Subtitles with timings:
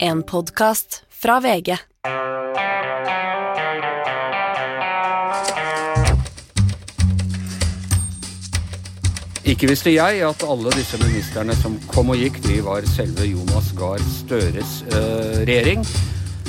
[0.00, 1.74] En podkast fra VG.
[9.42, 13.72] Ikke visste jeg at alle disse ministrene som kom og gikk, de var selve Jonas
[13.74, 15.82] Gahr Støres uh, regjering.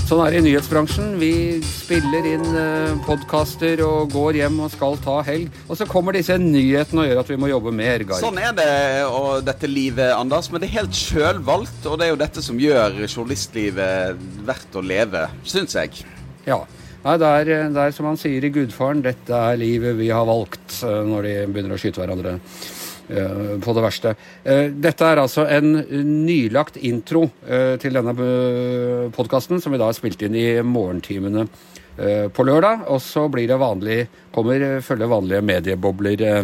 [0.09, 1.09] Sånn er det i nyhetsbransjen.
[1.21, 5.53] Vi spiller inn eh, podkaster og går hjem og skal ta helg.
[5.67, 8.23] Og så kommer disse nyhetene og gjør at vi må jobbe mer, Gahr.
[8.23, 8.65] Sånn er det
[9.05, 10.49] og dette livet, Anders.
[10.49, 14.85] Men det er helt sjølvalgt, og det er jo dette som gjør journalistlivet verdt å
[14.95, 16.01] leve, syns jeg.
[16.49, 16.63] Ja.
[17.05, 20.25] Nei, det er, det er som han sier i Gudfaren, dette er livet vi har
[20.25, 22.39] valgt, eh, når de begynner å skyte hverandre
[23.09, 24.13] på det verste.
[24.43, 25.71] Eh, Dette er altså en
[26.25, 28.13] nylagt intro eh, til denne
[29.15, 31.47] podkasten, som vi da har spilt inn i morgentimene
[31.97, 32.85] eh, på lørdag.
[32.93, 33.99] Og så blir det vanlig,
[34.35, 36.43] kommer følge vanlige mediebobler eh,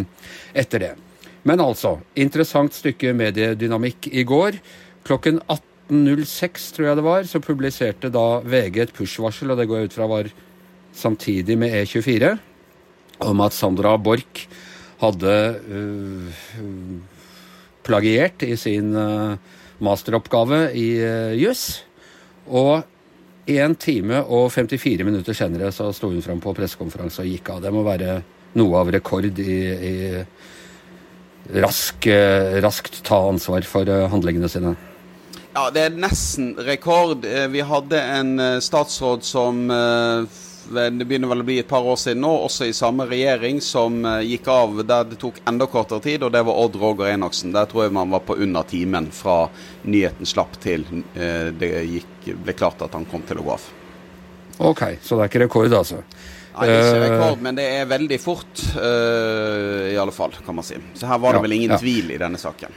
[0.57, 0.93] etter det.
[1.45, 4.57] Men altså, interessant stykke mediedynamikk i går.
[5.05, 9.83] Klokken 18.06, tror jeg det var, så publiserte da VG et push-varsel, og det går
[9.83, 10.31] jeg ut fra var
[10.95, 12.31] samtidig med E24,
[13.29, 14.47] om at Sandra Borch
[15.01, 15.35] hadde
[15.67, 16.31] øh,
[17.85, 19.37] plagiert i sin øh,
[19.79, 21.83] masteroppgave i øh, juss.
[22.47, 22.83] Og
[23.47, 27.61] en time og 54 minutter senere så sto hun fram på pressekonferanse og gikk av.
[27.61, 28.19] Det må være
[28.57, 29.59] noe av rekord i,
[29.91, 29.93] i
[31.61, 32.07] rask,
[32.65, 34.73] raskt ta ansvar for handlingene sine.
[35.55, 37.23] Ja, det er nesten rekord.
[37.23, 40.25] Eh, Vi hadde en eh, statsråd som eh,
[40.65, 43.99] Det begynner vel å bli et par år siden nå, også i samme regjering, som
[44.05, 47.53] eh, gikk av der det tok enda kortere tid, og det var Odd Roger Enoksen.
[47.55, 49.45] Der tror jeg man var på under timen fra
[49.85, 53.69] nyheten slapp til eh, det gikk, ble klart at han kom til å gå av.
[54.71, 56.01] Ok, så det er ikke rekord, altså.
[56.55, 60.55] Nei, det er ikke Eh, rekord, men det er veldig fort, i alle fall, kan
[60.55, 60.77] man si.
[60.95, 61.79] Så her var det Ja, vel ingen ja.
[61.81, 62.71] tvil i denne saken.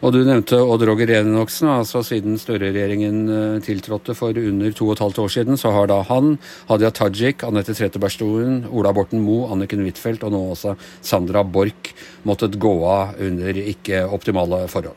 [0.00, 1.68] Og du nevnte Odd Roger Enoksen.
[1.68, 5.90] altså Siden Støre-regjeringen eh, tiltrådte for under to og et halvt år siden, så har
[5.90, 6.38] da han,
[6.70, 10.72] Hadia Tajik, Anette Trettebergstuen, Ola Borten Moe, Anniken Huitfeldt og nå også
[11.04, 11.92] Sandra Borch
[12.24, 14.96] måttet gå av under ikke optimale forhold.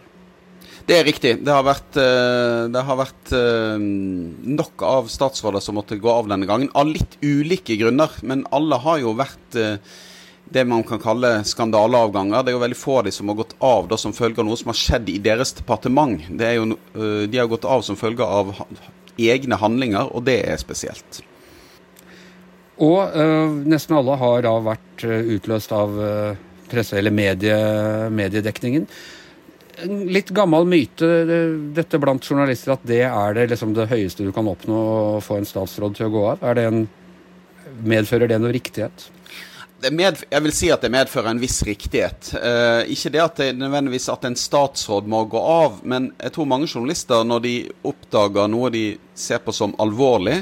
[0.88, 1.36] Det er riktig.
[1.44, 6.32] Det har vært, eh, det har vært eh, nok av statsråder som måtte gå av
[6.32, 8.16] denne gangen, av litt ulike grunner.
[8.24, 9.60] Men alle har jo vært
[10.46, 12.44] det man kan kalle skandaleavganger.
[12.44, 14.48] Det er jo veldig få av de som har gått av da, som følge av
[14.48, 16.22] noe som har skjedd i deres departement.
[16.30, 18.54] Jo, eh, de har gått av som følge av
[19.18, 21.22] egne handlinger, og det er spesielt.
[22.84, 26.00] Og øh, nesten alle har da vært eh, utløst av
[26.74, 27.58] presse- eller medie,
[28.10, 28.88] mediedekningen.
[29.84, 31.08] En litt gammel myte
[31.74, 34.78] dette blant journalister at det er det, liksom det høyeste du kan oppnå
[35.18, 36.46] å få en statsråd til å gå av.
[36.46, 36.84] Er det en,
[37.82, 39.08] medfører det noe riktighet?
[39.92, 42.34] Med, jeg vil si at det medfører en viss riktighet.
[42.40, 46.50] Eh, ikke det at det nødvendigvis at en statsråd må gå av, men jeg tror
[46.50, 48.86] mange journalister, når de oppdager noe de
[49.18, 50.42] ser på som alvorlig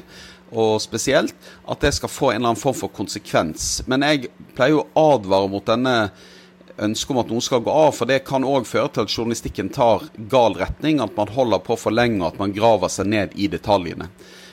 [0.51, 3.81] og spesielt, at det skal få en eller annen form for konsekvens.
[3.87, 6.11] Men jeg pleier å advare mot denne
[6.81, 9.71] ønsket om at noen skal gå av, for det kan òg føre til at journalistikken
[9.73, 13.35] tar gal retning, at man holder på for lenge, og at man graver seg ned
[13.39, 14.09] i detaljene.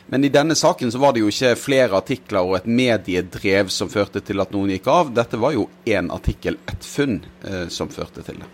[0.08, 3.90] Men i denne saken så var det jo ikke flere artikler og et mediedrev som
[3.92, 5.12] førte til at noen gikk av.
[5.16, 8.48] Dette var jo én artikkel, ett funn, eh, som førte til det.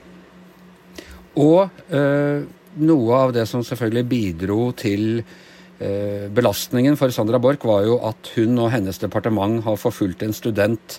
[1.38, 2.42] Og eh,
[2.82, 8.34] noe av det som selvfølgelig bidro til eh, belastningen for Sandra Borch, var jo at
[8.34, 10.98] hun og hennes departement har forfulgt en student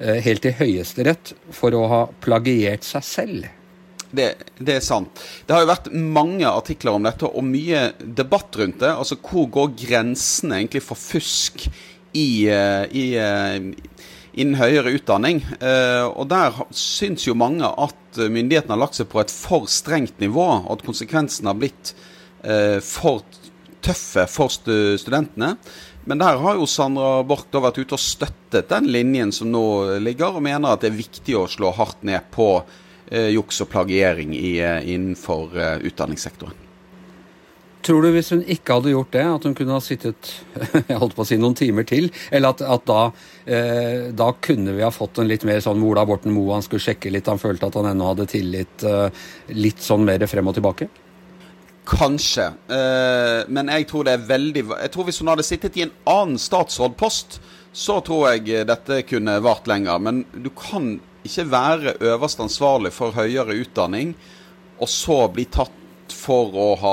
[0.00, 3.46] eh, helt til Høyesterett for å ha plagiert seg selv.
[4.16, 4.30] Det.
[4.58, 5.22] Det er sant.
[5.46, 8.92] Det har jo vært mange artikler om dette, og mye debatt rundt det.
[8.92, 11.66] Altså hvor går grensene egentlig for fusk
[12.14, 13.58] i, eh, i, eh,
[14.34, 15.42] innen høyere utdanning?
[15.60, 20.20] Eh, Og der syns jo mange at myndighetene har lagt seg på et for strengt
[20.20, 21.94] nivå, og at konsekvensene har blitt
[22.84, 23.22] for
[23.80, 25.56] tøffe for studentene.
[26.04, 29.98] Men der har jo Sandra Borch da vært ute og støttet den linjen som nå
[30.04, 32.48] ligger, og mener at det er viktig å slå hardt ned på
[33.10, 36.60] juks og plagiering i, eh, innenfor eh, utdanningssektoren.
[37.84, 40.30] Tror du hvis hun ikke hadde gjort det, at hun kunne ha sittet
[40.88, 42.08] jeg holdt på å si noen timer til?
[42.32, 43.00] Eller at, at da,
[43.44, 46.84] eh, da kunne vi ha fått en litt mer sånn Ola Borten Moe, han skulle
[46.84, 50.56] sjekke litt, han følte at han ennå hadde tillit eh, litt sånn mer frem og
[50.56, 50.88] tilbake?
[51.84, 52.46] Kanskje.
[52.72, 55.92] Eh, men jeg tror det er veldig Jeg tror hvis hun hadde sittet i en
[56.08, 57.36] annen statsrådpost,
[57.74, 59.98] så tror jeg dette kunne vart lenger.
[59.98, 60.94] Men du kan
[61.26, 64.14] ikke være øverst ansvarlig for høyere utdanning,
[64.78, 66.92] og så bli tatt for å ha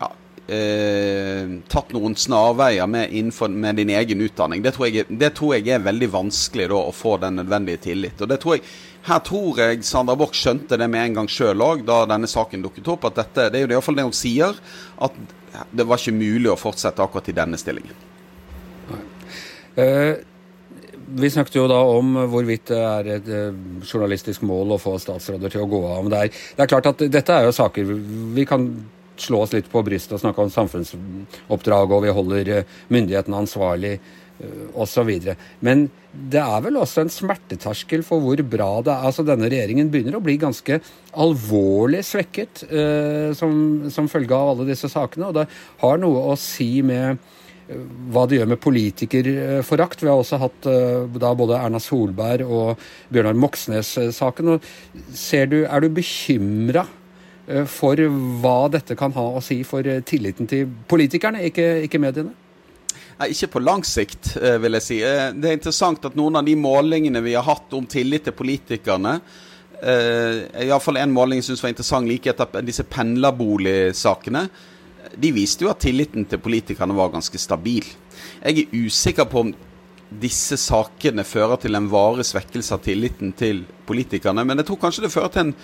[0.00, 0.08] ja,
[0.56, 4.62] eh, tatt noen snarveier med, innenfor, med din egen utdanning.
[4.64, 8.24] Det tror, jeg, det tror jeg er veldig vanskelig da, å få den nødvendige tillit.
[8.24, 8.66] Og det tror jeg
[9.02, 12.62] Her tror jeg Sandra Borch skjønte det med en gang sjøl òg, da denne saken
[12.62, 13.08] dukket opp.
[13.10, 14.54] at dette, Det er jo iallfall det hun sier,
[15.02, 15.12] at
[15.74, 18.11] det var ikke mulig å fortsette akkurat i denne stillingen.
[19.76, 20.14] Uh,
[21.12, 25.52] vi snakket jo da om hvorvidt det er et uh, journalistisk mål å få statsråder
[25.52, 26.10] til å gå av.
[26.12, 27.94] Det er, det er klart at dette er jo saker
[28.36, 28.68] vi kan
[29.22, 33.96] slå oss litt på brystet og snakke om samfunnsoppdrag, og vi holder uh, myndighetene ansvarlig
[34.74, 35.10] osv.
[35.64, 39.06] Men det er vel også en smerteterskel for hvor bra det er.
[39.08, 40.80] Altså Denne regjeringen begynner å bli ganske
[41.22, 43.54] alvorlig svekket eh, som,
[43.92, 45.30] som, følge av alle disse sakene.
[45.30, 45.46] Og det
[45.82, 47.22] har noe å si med
[48.12, 50.02] hva det gjør med politikerforakt.
[50.02, 52.82] Vi har også hatt eh, da både Erna Solberg og
[53.12, 54.56] Bjørnar Moxnes-saken.
[54.56, 56.86] Er du bekymra
[57.46, 58.00] eh, for
[58.42, 62.34] hva dette kan ha å si for eh, tilliten til politikerne, ikke, ikke mediene?
[63.20, 64.98] Nei, Ikke på lang sikt, vil jeg si.
[64.98, 69.18] Det er interessant at noen av de målingene vi har hatt om tillit til politikerne,
[69.82, 74.44] iallfall en måling jeg syns var interessant like etter disse pendlerboligsakene,
[75.16, 77.86] de viste jo at tilliten til politikerne var ganske stabil.
[78.42, 79.52] Jeg er usikker på om
[80.22, 85.06] disse sakene fører til en varig svekkelse av tilliten til politikerne, men jeg tror kanskje
[85.06, 85.54] det fører til en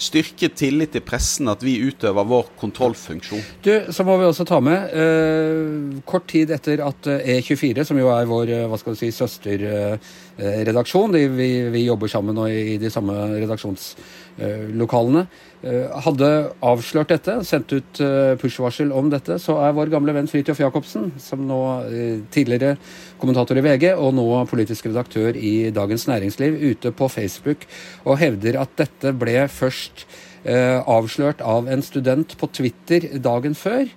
[0.00, 3.42] styrket tillit til pressen, at vi utøver vår kontrollfunksjon.
[3.64, 8.08] Du, Så må vi også ta med, eh, kort tid etter at E24, som jo
[8.08, 12.78] er vår eh, hva skal du si, søsterredaksjon, eh, vi, vi, jobber sammen nå i
[12.78, 15.26] de samme redaksjonslokalene, Eh,
[15.60, 16.28] hadde
[16.64, 21.10] avslørt dette, sendt ut eh, push-varsel om dette, så er vår gamle venn Fridtjof Jacobsen,
[21.20, 22.78] som nå eh, tidligere
[23.20, 27.68] kommentator i VG og nå politisk redaktør i Dagens Næringsliv, ute på Facebook
[28.06, 30.06] og hevder at dette ble først
[30.40, 33.90] avslørt av en student på Twitter dagen før.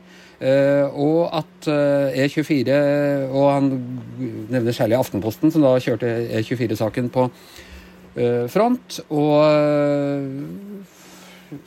[0.91, 1.67] og at
[2.19, 2.79] E24,
[3.31, 3.69] og han
[4.51, 6.11] nevner særlig Aftenposten, som da kjørte
[6.41, 7.29] E24-saken på
[8.51, 9.39] front, og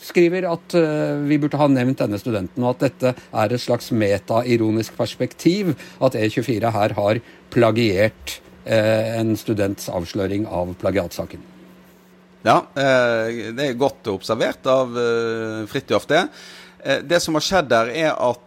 [0.03, 3.93] skriver at uh, vi burde ha nevnt denne studenten, og at dette er et slags
[3.95, 5.75] meta-ironisk perspektiv.
[6.03, 7.21] At E24 her har
[7.55, 8.39] plagiert
[8.69, 11.53] uh, en students avsløring av plagiatsaken.
[12.47, 14.95] Ja, uh, det er godt observert av
[15.71, 16.27] Fridtjof, det.
[17.03, 18.43] Det som har skjedd der, er at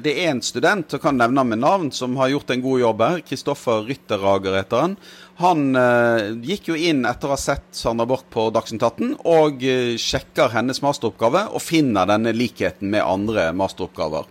[0.00, 3.02] det er en student, og kan nevne med navn, som har gjort en god jobb
[3.04, 3.20] her.
[3.26, 4.94] Kristoffer Rytterager heter han.
[5.40, 9.62] Han uh, gikk jo inn etter å ha sett Sandra Borch på Dagsnytt 18 og
[9.64, 14.28] uh, sjekker hennes masteroppgave og finner denne likheten med andre masteroppgaver.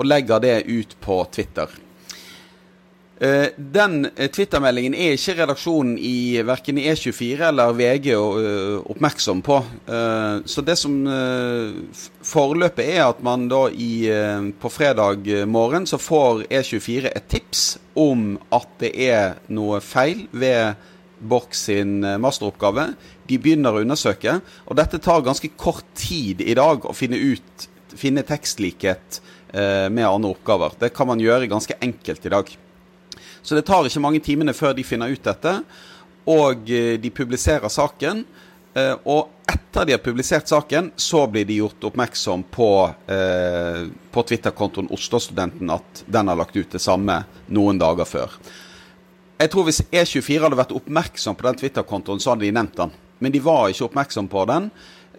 [0.00, 1.68] Og legger det ut på Twitter.
[3.16, 9.56] Uh, den Twitter-meldingen er ikke redaksjonen i verken i E24 eller VG uh, oppmerksom på.
[10.44, 10.98] Så det som
[12.26, 14.08] forløpet er at man da i,
[14.60, 17.64] på fredag morgen så får E24 et tips
[17.96, 20.76] om at det er noe feil ved
[21.16, 22.90] Borch sin masteroppgave.
[23.28, 24.36] De begynner å undersøke,
[24.66, 29.22] og dette tar ganske kort tid i dag å finne ut finne tekstlikhet
[29.56, 30.76] med andre oppgaver.
[30.82, 32.56] Det kan man gjøre ganske enkelt i dag.
[33.46, 35.52] Så det tar ikke mange timene før de finner ut dette.
[36.26, 38.24] Og eh, de publiserer saken.
[38.74, 42.70] Eh, og etter de har publisert saken, så blir de gjort oppmerksom på,
[43.06, 48.34] eh, på Twitter-kontoen Oslo-studenten at den har lagt ut det samme noen dager før.
[49.38, 52.92] Jeg tror Hvis E24 hadde vært oppmerksom på den Twitter-kontoen, så hadde de nevnt den.
[53.20, 54.70] Men de var ikke oppmerksom på den.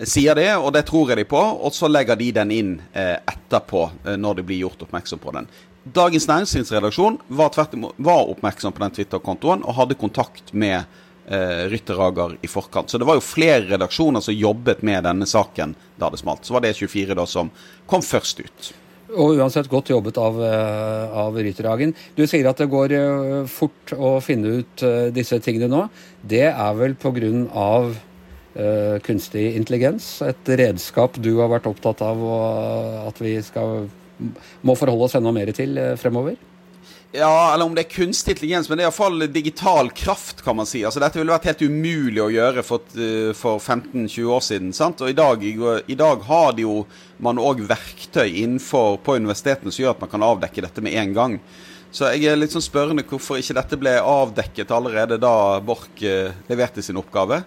[0.06, 1.40] Sier det, og det tror jeg de på.
[1.40, 5.34] Og så legger de den inn eh, etterpå, eh, når de blir gjort oppmerksom på
[5.38, 5.48] den.
[5.94, 7.54] Dagens Næringslivs redaksjon var,
[7.98, 12.90] var oppmerksom på den Twitter-kontoen og hadde kontakt med eh, Rytterager i forkant.
[12.90, 16.48] Så det var jo flere redaksjoner som jobbet med denne saken da det smalt.
[16.48, 17.52] Så var det 24 da som
[17.88, 18.74] kom først ut.
[19.16, 21.94] Og uansett godt jobbet av, eh, av Rytterhagen.
[22.16, 25.86] Du sier at det går eh, fort å finne ut eh, disse tingene nå.
[26.22, 27.96] Det er vel pga.
[28.58, 32.24] Uh, kunstig intelligens, et redskap du har vært opptatt av
[33.06, 33.84] at vi skal
[34.62, 36.38] må forholde oss enda mer til eh, fremover?
[37.16, 40.68] Ja, eller om det er kunstig intelligens, men det er iallfall digital kraft, kan man
[40.68, 40.82] si.
[40.86, 44.74] Altså, dette ville vært helt umulig å gjøre for, eh, for 15-20 år siden.
[44.74, 45.02] sant?
[45.02, 45.44] Og i dag,
[45.88, 46.86] i dag har jo
[47.20, 51.14] man òg verktøy innenfor på universitetene som gjør at man kan avdekke dette med en
[51.14, 51.40] gang.
[51.92, 56.36] Så jeg er litt sånn spørrende hvorfor ikke dette ble avdekket allerede da Borch eh,
[56.50, 57.44] leverte sin oppgave.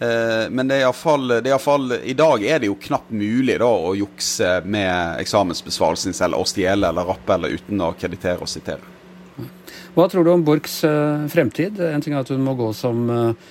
[0.00, 4.52] Eh, men det er iallfall I dag er det jo knapt mulig da å jukse
[4.64, 8.80] med eksamensbesvarelsen eller å stjele eller rappe eller uten å kreditere og sitere.
[9.92, 11.80] Hva tror du om Borchs uh, fremtid?
[11.84, 13.50] En ting er at hun må gå som uh,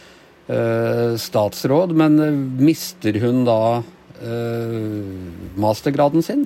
[1.20, 2.18] statsråd, men
[2.58, 3.62] mister hun da
[5.56, 6.42] mastergraden sin?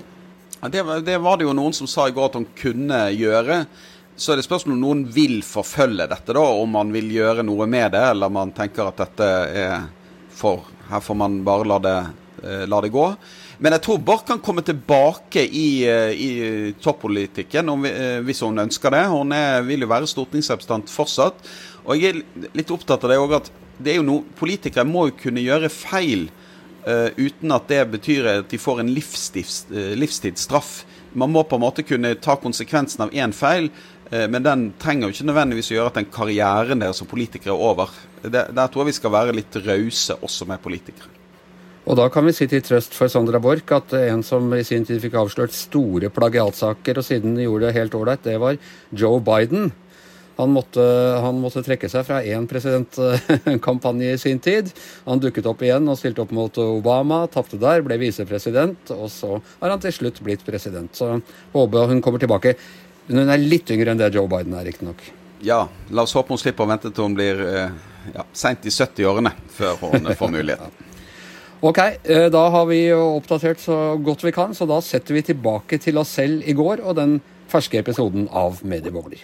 [0.69, 3.63] Det, det, var det jo noen som sa i går at hun kunne gjøre.
[4.15, 7.65] Så er det spørsmål om noen vil forfølge dette, da, om man vil gjøre noe
[7.69, 9.29] med det, eller man tenker at dette
[9.63, 9.87] er
[10.33, 11.99] for Her får man bare la det,
[12.43, 13.05] eh, la det gå.
[13.63, 17.85] Men jeg tror Borch kan komme tilbake i, eh, i toppolitikken om,
[18.25, 19.05] hvis hun ønsker det.
[19.07, 21.39] Hun er, vil jo være stortingsrepresentant fortsatt.
[21.85, 25.07] Og jeg er litt opptatt av det òg at det er jo noe, politikere må
[25.07, 26.27] jo kunne gjøre feil
[26.85, 30.83] uh, uten at det betyr at de får en livstids, livstidsstraff.
[31.13, 33.71] Man må på en måte kunne ta konsekvensen av én feil,
[34.29, 37.65] men den trenger jo ikke nødvendigvis å gjøre at den karrieren deres som politikere er
[37.71, 37.91] over.
[38.23, 41.09] Der tror jeg vi skal være litt rause også med politikere.
[41.83, 44.85] Og da kan vi si til trøst for Sandra Borch at en som i sin
[44.87, 48.59] tid fikk avslørt store plagiatsaker og siden gjorde det helt ålreit, det var
[48.95, 49.73] Joe Biden.
[50.35, 50.83] Han måtte,
[51.21, 54.71] han måtte, trekke seg fra én presidentkampanje i sin tid.
[55.05, 59.35] Han dukket opp igjen og stilte opp mot Obama, tapte der, ble visepresident, og så
[59.59, 60.89] har han til slutt blitt president.
[60.97, 61.11] Så
[61.53, 62.55] håper hun kommer tilbake.
[63.09, 65.01] Hun er litt yngre enn det Joe Biden er, riktignok.
[65.43, 67.75] Ja, la oss håpe hun slipper å vente til hun blir eh,
[68.13, 70.79] ja, seint i 70-årene før hun får muligheten.
[71.63, 75.77] Ok, eh, da har vi oppdatert så godt vi kan, så da setter vi tilbake
[75.79, 77.13] til oss selv i går og den
[77.47, 79.23] ferske episoden av Mediebobler.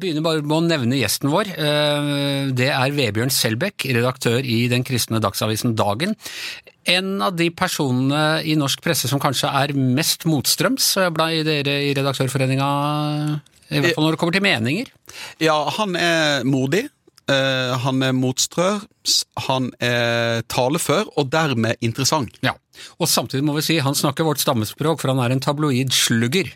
[0.00, 1.50] Begynner bare med å nevne gjesten vår.
[1.52, 6.14] Eh, det er Vebjørn Selbekk, redaktør i den kristne dagsavisen Dagen.
[6.88, 11.76] En av de personene i norsk presse som kanskje er mest motstrøms eh, blant dere
[11.84, 12.70] i Redaktørforeninga,
[13.70, 14.88] i hvert fall når det kommer til meninger?
[15.42, 16.88] Ja, han er modig.
[17.30, 22.34] Uh, han er motstrøms, han er talefør, og dermed interessant.
[22.42, 22.56] Ja,
[22.98, 26.50] og samtidig må vi si han snakker vårt stammespråk, for han er en tabloid slugger.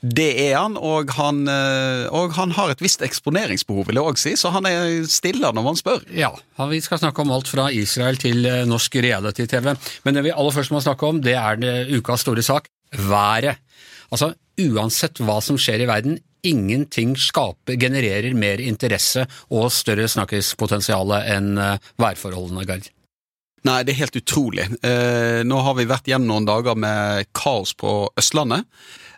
[0.00, 4.20] Det er han, og han, uh, og han har et visst eksponeringsbehov, vil jeg òg
[4.20, 6.02] si, så han er stille når man spør.
[6.16, 6.32] Ja,
[6.72, 10.58] vi skal snakke om alt fra Israel til uh, norsk reality-TV, men det vi aller
[10.58, 12.66] først må snakke om, det er ukas store sak,
[12.96, 13.62] været.
[14.10, 21.16] Altså, uansett hva som skjer i verden, ingenting skaper, genererer mer interesse og større snakkespotensial
[21.22, 22.90] enn eh, værforholdene, Gard?
[23.66, 24.68] Nei, det er helt utrolig.
[24.86, 28.66] Eh, nå har vi vært gjennom noen dager med kaos på Østlandet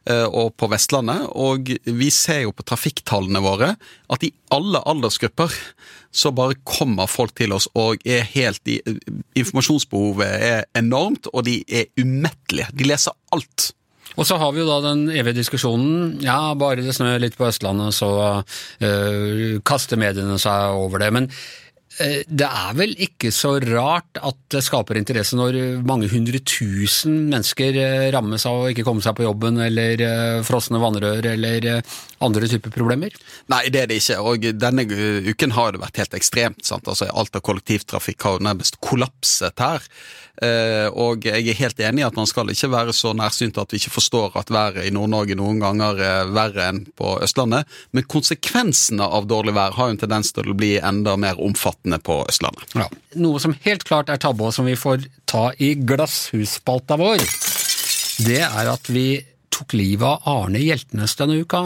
[0.08, 3.75] eh, og på Vestlandet, og vi ser jo på trafikktallene våre
[4.08, 5.52] at i alle aldersgrupper
[6.14, 8.78] så bare kommer folk til oss og er helt i
[9.38, 12.73] Informasjonsbehovet er enormt, og de er umettelige.
[12.73, 13.73] De leser alt.
[14.18, 17.46] Og så har vi jo da den evige diskusjonen ja, bare det snør litt på
[17.48, 18.10] Østlandet, så
[18.42, 21.12] uh, kaster mediene seg over det.
[21.14, 26.40] Men øh, det er vel ikke så rart at det skaper interesse når mange hundre
[26.42, 30.02] tusen mennesker øh, rammes av å ikke komme seg på jobben, eller
[30.46, 31.70] frosne vannrør, eller
[32.25, 33.14] andre typer problemer?
[33.54, 34.18] Nei, det er det ikke.
[34.18, 34.87] Og denne
[35.30, 36.64] uken har det vært helt ekstremt.
[36.66, 36.90] sant?
[36.90, 39.87] Altså Alt av kollektivtrafikk har nærmest kollapset her.
[40.38, 43.73] Eh, og jeg er helt enig i at man skal ikke være så nærsynt at
[43.75, 47.66] vi ikke forstår at været i Nord-Norge noen ganger er verre enn på Østlandet,
[47.97, 51.99] men konsekvensene av dårlig vær har jo en tendens til å bli enda mer omfattende
[51.99, 52.76] på Østlandet.
[52.78, 52.87] Ja.
[53.18, 57.25] Noe som helt klart er tabbe, og som vi får ta i glasshusspalta vår,
[58.28, 59.09] det er at vi
[59.54, 61.64] tok livet av Arne Hjeltnes denne uka,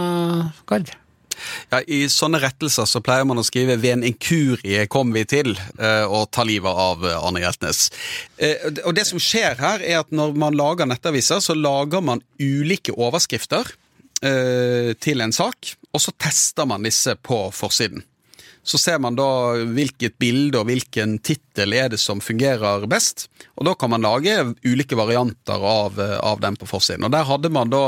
[0.68, 0.94] Gard.
[1.72, 5.54] Ja, I sånne rettelser så pleier man å skrive 'ved en inkurie kom vi til'
[5.80, 7.90] uh, å ta livet av eh, Arne Hjeltnes.
[8.40, 12.22] Uh, og det som skjer her, er at når man lager nettaviser, så lager man
[12.40, 13.76] ulike overskrifter
[15.02, 18.04] til en sak, og så tester man disse på forsiden.
[18.62, 19.26] Så ser man da
[19.74, 23.26] hvilket bilde og hvilken tittel er det som fungerer best.
[23.58, 27.02] Og da kan man lage ulike varianter av, av den på forsiden.
[27.08, 27.82] Og der hadde man da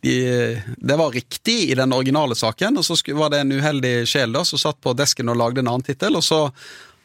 [0.00, 0.16] de,
[0.76, 4.44] det var riktig i den originale saken, og så var det en uheldig sjel da,
[4.46, 6.44] som satt på desken og lagde en annen tittel, og så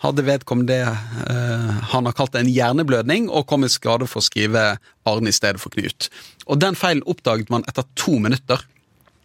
[0.03, 4.25] hadde vedkommende det eh, han har kalt en hjerneblødning, og kom i skade for å
[4.25, 4.65] skrive
[5.09, 6.09] Arne i stedet for Knut.
[6.45, 8.61] Og Den feilen oppdaget man etter to minutter.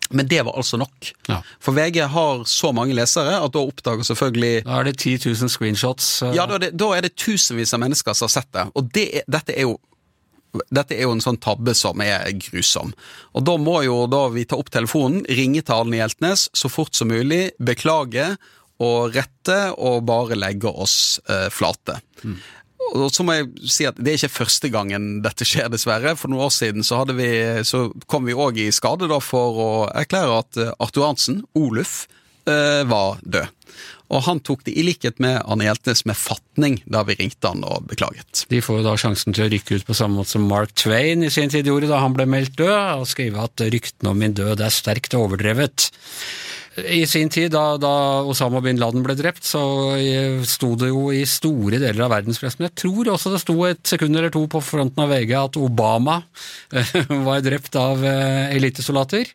[0.08, 1.10] Men det var altså nok.
[1.28, 1.42] Ja.
[1.60, 5.52] For VG har så mange lesere at da oppdager selvfølgelig Da er det 10 000
[5.52, 6.06] screenshots.
[6.22, 6.30] Uh...
[6.32, 8.64] Ja, da er, det, da er, det, tusenvis av mennesker som har sett det.
[8.72, 9.76] Og det, dette er jo
[10.74, 12.92] dette er jo en sånn tabbe som er grusom.
[13.36, 16.96] Og da må jo da vi ta opp telefonen, ringe til Arne Hjeltnes så fort
[16.96, 18.30] som mulig, beklage
[18.84, 21.98] og rette og bare legge oss eh, flate.
[22.22, 22.38] Mm.
[22.88, 26.14] Og så må jeg si at Det er ikke første gangen dette skjer, dessverre.
[26.16, 27.28] For noen år siden så, vi,
[27.68, 32.06] så kom vi òg i skade da for å erklære at eh, Arthur Arntzen, Oluf,
[32.88, 33.54] var død.
[34.08, 37.64] Og han tok det, i likhet med Arne Hjeltnes, med fatning da vi ringte han
[37.66, 38.46] og beklaget.
[38.48, 41.26] De får jo da sjansen til å rykke ut på samme måte som Mark Twain
[41.26, 44.36] i sin tid gjorde da han ble meldt død, og skrive at ryktene om min
[44.36, 45.90] død er sterkt overdrevet.
[46.78, 47.90] I sin tid, da, da,
[48.28, 49.60] Osama bin Laden ble drept, så
[50.46, 54.16] sto det jo i store deler av verdenspressen Jeg tror også det sto et sekund
[54.16, 56.20] eller to på fronten av VG at Obama
[57.28, 59.34] var drept av eh, elitesoldater.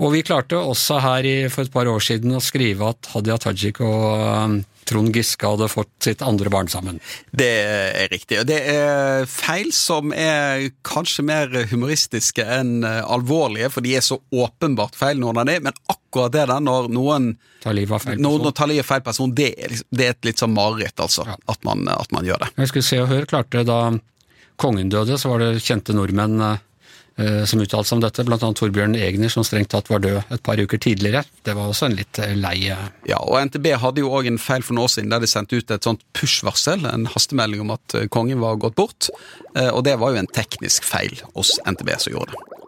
[0.00, 3.36] Og vi klarte også her i, for et par år siden å skrive at Hadia
[3.40, 4.54] Tajik og um,
[4.88, 6.96] Trond Giske hadde fått sitt andre barn sammen.
[7.36, 8.40] Det er riktig.
[8.40, 14.06] Og det er feil som er kanskje mer humoristiske enn uh, alvorlige, for de er
[14.06, 18.00] så åpenbart feil, noen av de, men akkurat det der når noen tar livet av
[18.06, 20.30] feil person, når, når tar livet av feil person det, er, liksom, det er et
[20.30, 21.28] litt sånn mareritt, altså.
[21.28, 21.36] Ja.
[21.44, 22.50] At, man, at, man, gjør det.
[22.56, 23.82] Jeg skulle Se og høre, klarte da
[24.60, 26.66] kongen døde, så var det kjente nordmenn Eh,
[27.48, 28.38] som uttalte seg om dette, bl.a.
[28.38, 31.24] Torbjørn Egner, som strengt tatt var død et par uker tidligere.
[31.46, 34.64] Det var også en litt eh, lei Ja, og NTB hadde jo òg en feil
[34.64, 37.96] for noen år siden der de sendte ut et sånt push-varsel, en hastemelding om at
[37.98, 39.10] eh, kongen var gått bort.
[39.50, 42.60] Og det var jo en teknisk feil hos NTB som gjorde det.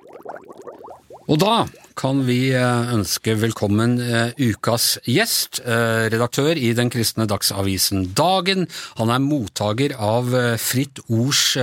[1.30, 1.52] Og da
[1.98, 8.66] kan vi eh, ønske velkommen eh, ukas gjest, eh, redaktør i den kristne dagsavisen Dagen.
[8.98, 10.30] Han er mottaker av
[10.60, 11.56] Fritt Ords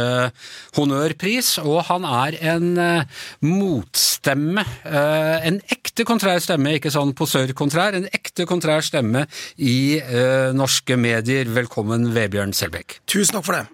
[0.76, 2.68] honnørpris, og han er en
[3.46, 4.64] motstemme.
[4.86, 9.26] En ekte kontrær stemme, ikke sånn posør-kontrær, en ekte kontrær stemme
[9.58, 10.00] i
[10.56, 11.50] norske medier.
[11.56, 13.00] Velkommen, Vebjørn Selbekk.
[13.10, 13.66] Tusen takk for det.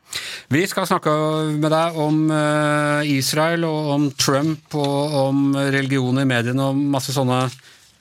[0.54, 1.16] Vi skal snakke
[1.56, 2.22] med deg om
[3.12, 5.46] Israel og om Trump og om
[5.76, 7.48] religion i mediene og masse sånne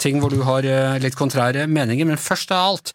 [0.03, 2.07] ting hvor du har eh, litt kontrære meninger.
[2.09, 2.95] Men først av alt,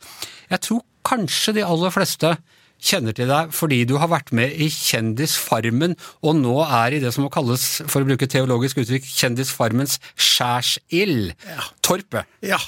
[0.51, 2.35] jeg tror kanskje de aller fleste
[2.79, 7.11] kjenner til deg fordi du har vært med i Kjendisfarmen, og nå er i det
[7.15, 11.33] som må kalles, for å bruke teologisk uttrykk, Kjendisfarmens skjærsild.
[11.49, 11.65] Ja.
[11.83, 12.29] Torpet.
[12.45, 12.61] Ja.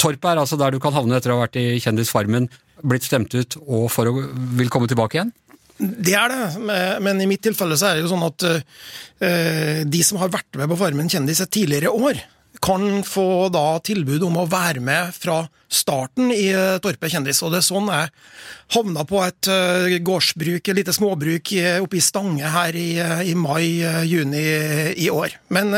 [0.00, 2.50] Torpet er altså der du kan havne etter å ha vært i Kjendisfarmen,
[2.84, 4.26] blitt stemt ut og for å
[4.58, 5.32] vil komme tilbake igjen?
[5.78, 10.02] Det er det, men i mitt tilfelle så er det jo sånn at uh, de
[10.06, 12.20] som har vært med på Farmen kjendis et tidligere år,
[12.64, 17.42] kan få da tilbud om å være med fra starten i uh, Torpet kjendis.
[17.42, 18.12] Og det er sånn jeg
[18.76, 19.50] havna på et
[20.06, 21.50] gårdsbruk, et lite småbruk
[21.82, 22.88] oppe i Stange her i,
[23.30, 24.44] i mai-juni
[24.94, 25.34] i år.
[25.52, 25.74] Men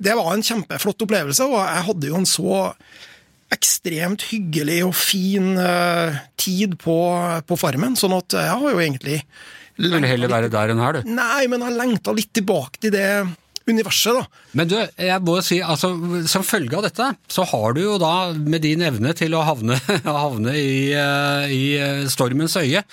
[0.00, 2.58] det var en kjempeflott opplevelse, og jeg hadde jo en så
[3.54, 6.96] ekstremt hyggelig og fin uh, tid på,
[7.46, 9.20] på, Farmen, sånn at jeg har jo egentlig
[9.80, 11.14] Du vil heller være der enn her, du?
[11.16, 13.08] Nei, men jeg har lengta litt tilbake til det
[13.70, 14.44] universet, da.
[14.58, 15.92] Men du, jeg må si, altså,
[16.30, 19.78] som følge av dette, så har du jo da, med din evne til å havne,
[20.06, 22.84] havne i, uh, i stormens øye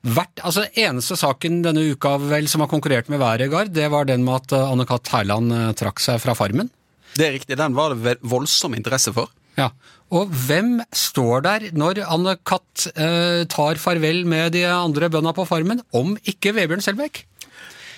[0.00, 4.06] vært, altså Eneste saken denne uka vel som har konkurrert med været, Gard, det var
[4.08, 5.10] den med at Anne Kat.
[5.12, 6.70] Hærland trakk seg fra Farmen?
[7.18, 9.28] Det er riktig, den var det voldsom interesse for.
[9.60, 9.70] Ja,
[10.10, 12.88] Og hvem står der når Anne-Kat.
[12.96, 17.26] Eh, tar farvel med de andre bøndene på Farmen, om ikke Vebjørn Selbekk?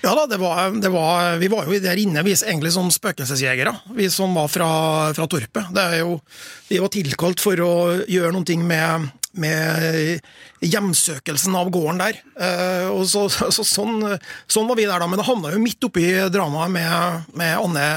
[0.03, 3.71] Ja da, det var, det var, vi var jo der inne vi egentlig som spøkelsesjegere,
[3.95, 4.67] vi som var fra,
[5.15, 5.69] fra Torpet.
[5.71, 6.17] Det er jo,
[6.67, 7.73] vi var tilkalt for å
[8.11, 9.07] gjøre noe med,
[9.39, 10.19] med
[10.59, 12.19] hjemsøkelsen av gården der.
[12.35, 14.03] Eh, og så, så, sånn,
[14.43, 15.07] sånn, var vi der, da.
[15.07, 17.87] Men det havna jo midt oppi dramaet med, med Anne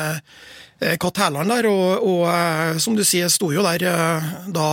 [0.76, 4.66] Katt Hærland der, og, og, eh, som du sier, sto jo der eh, da,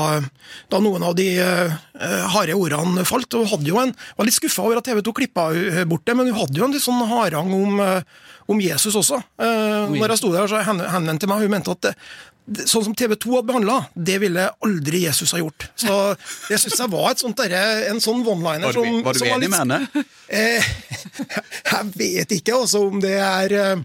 [0.68, 1.30] da noen av de
[2.34, 3.32] harde ordene falt.
[3.40, 5.48] og hadde jo en, Var litt skuffa over at TV 2 klippa
[5.88, 7.80] bort det, men hun hadde jo en litt sånn harang om,
[8.52, 9.22] om Jesus også.
[9.40, 11.94] Når jeg sto der, så henvendte meg, hun mente at
[12.44, 15.68] sånn som TV 2 hadde behandla, det ville aldri Jesus ha gjort.
[15.80, 15.94] Så
[16.50, 17.56] det syns jeg var sånt der,
[17.90, 19.80] en sånn one-liner som Var du, enig med henne?
[20.34, 20.66] Eh,
[21.14, 23.82] jeg vet ikke altså om det er eh,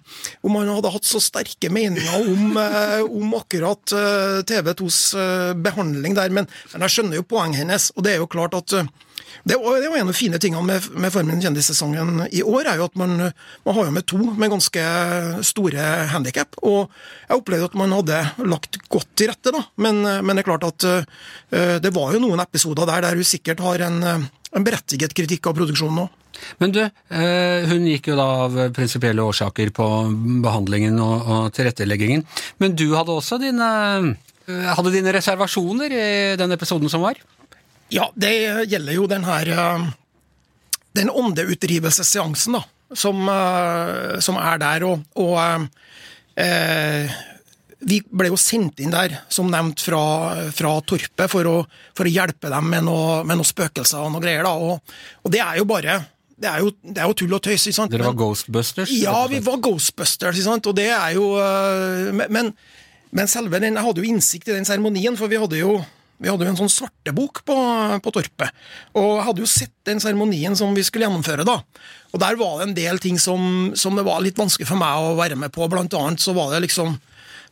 [0.46, 5.00] Om han hadde hatt så sterke meninger om, eh, om akkurat eh, TV 2s
[5.60, 7.90] behandling der, men, men jeg skjønner jo poenget hennes.
[7.98, 8.78] Og det er jo klart at
[9.48, 12.70] det var, det var en av de fine tingene med, med Farmen kjendissesongen i år,
[12.72, 13.16] er jo at man,
[13.66, 14.84] man har jo med to med ganske
[15.46, 16.58] store handikap.
[16.62, 16.86] Og
[17.28, 19.64] jeg opplevde at man hadde lagt godt til rette, da.
[19.84, 23.26] Men, men det er klart at uh, det var jo noen episoder der der hun
[23.26, 26.16] sikkert har en, en berettiget kritikk av produksjonen òg.
[26.58, 29.86] Men du, eh, hun gikk jo da av prinsipielle årsaker på
[30.44, 32.24] behandlingen og, tilretteleggingen.
[32.62, 33.70] Men du hadde også dine,
[34.46, 37.18] eh, hadde dine reservasjoner i den episoden som var?
[37.88, 38.32] Ja, det
[38.68, 39.86] gjelder jo den her eh,
[40.96, 42.62] Den åndeutdrivelsesseansen, da,
[42.96, 44.84] som, eh, som, er der.
[44.88, 45.38] Og, og
[46.36, 47.16] eh,
[47.88, 50.02] vi ble jo sendt inn der, som nevnt, fra,
[50.52, 51.56] fra Torpet for å,
[51.96, 54.44] for å, hjelpe dem med noen noe spøkelser og noe greier.
[54.44, 56.00] da, og, og det er jo bare
[56.38, 57.64] det er, jo, det er jo, tull og tøys.
[57.66, 57.90] ikke sant?
[57.90, 58.92] Dere var Ghostbusters?
[58.94, 60.36] Ja, vi var Ghostbusters.
[60.36, 60.68] ikke sant?
[60.70, 61.32] Og det er jo
[62.14, 62.52] Men,
[63.10, 65.80] men selve den, jeg hadde jo innsikt i den seremonien, for vi hadde jo
[66.18, 67.56] Vi hadde jo en sånn svartebok på,
[68.02, 68.62] på Torpet.
[68.98, 71.60] Og hadde jo sett den seremonien som vi skulle gjennomføre da.
[72.10, 74.98] Og der var det en del ting som, som det var litt vanskelig for meg
[74.98, 75.68] å være med på.
[75.70, 76.96] Blant annet så var det liksom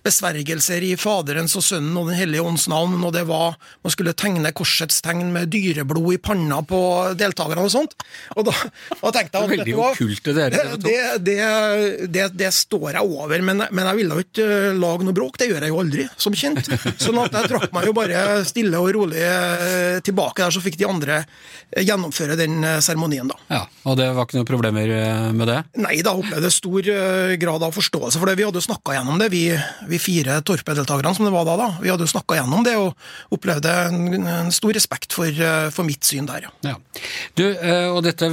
[0.07, 4.15] besvergelser i Faderens og Sønnen og Den hellige ånds navn, og det var Man skulle
[4.17, 6.79] tegne korsets tegn med dyreblod i panna på
[7.19, 7.97] deltakerne og sånt.
[8.37, 8.55] Og da,
[9.01, 11.37] da tenkte jeg at Veldig okkulte dere, det, det,
[12.13, 15.39] det, det, står jeg over, men, men jeg ville jo ikke eh, lage noe bråk.
[15.41, 16.71] Det gjør jeg jo aldri, som kjent.
[17.03, 20.79] Sånn at jeg trakk meg jo bare stille og rolig eh, tilbake der, så fikk
[20.81, 23.39] de andre eh, gjennomføre den seremonien, da.
[23.53, 24.95] Ja, Og det var ikke noen problemer
[25.37, 25.61] med det?
[25.83, 26.91] Nei, da opplevde jeg stor
[27.41, 28.37] grad av forståelse for det.
[28.39, 29.45] Vi hadde jo snakka gjennom det, vi,
[29.91, 31.57] vi fire Torpe-deltakerne som det var da.
[31.61, 31.69] da.
[31.83, 35.43] Vi hadde jo snakka gjennom det og opplevde en, stor respekt for,
[35.75, 36.53] for, mitt syn der, ja.
[36.67, 36.75] ja.
[37.39, 37.45] Du,
[37.93, 38.29] og dette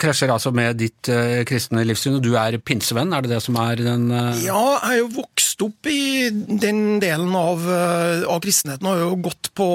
[0.00, 1.10] krasjer altså med ditt
[1.48, 4.08] kristne livssyn, og du er pinsevenn, er det det som er den
[4.44, 9.22] Ja, jeg er jo vokst opp i den delen av, av kristenheten, og har jo
[9.28, 9.70] gått på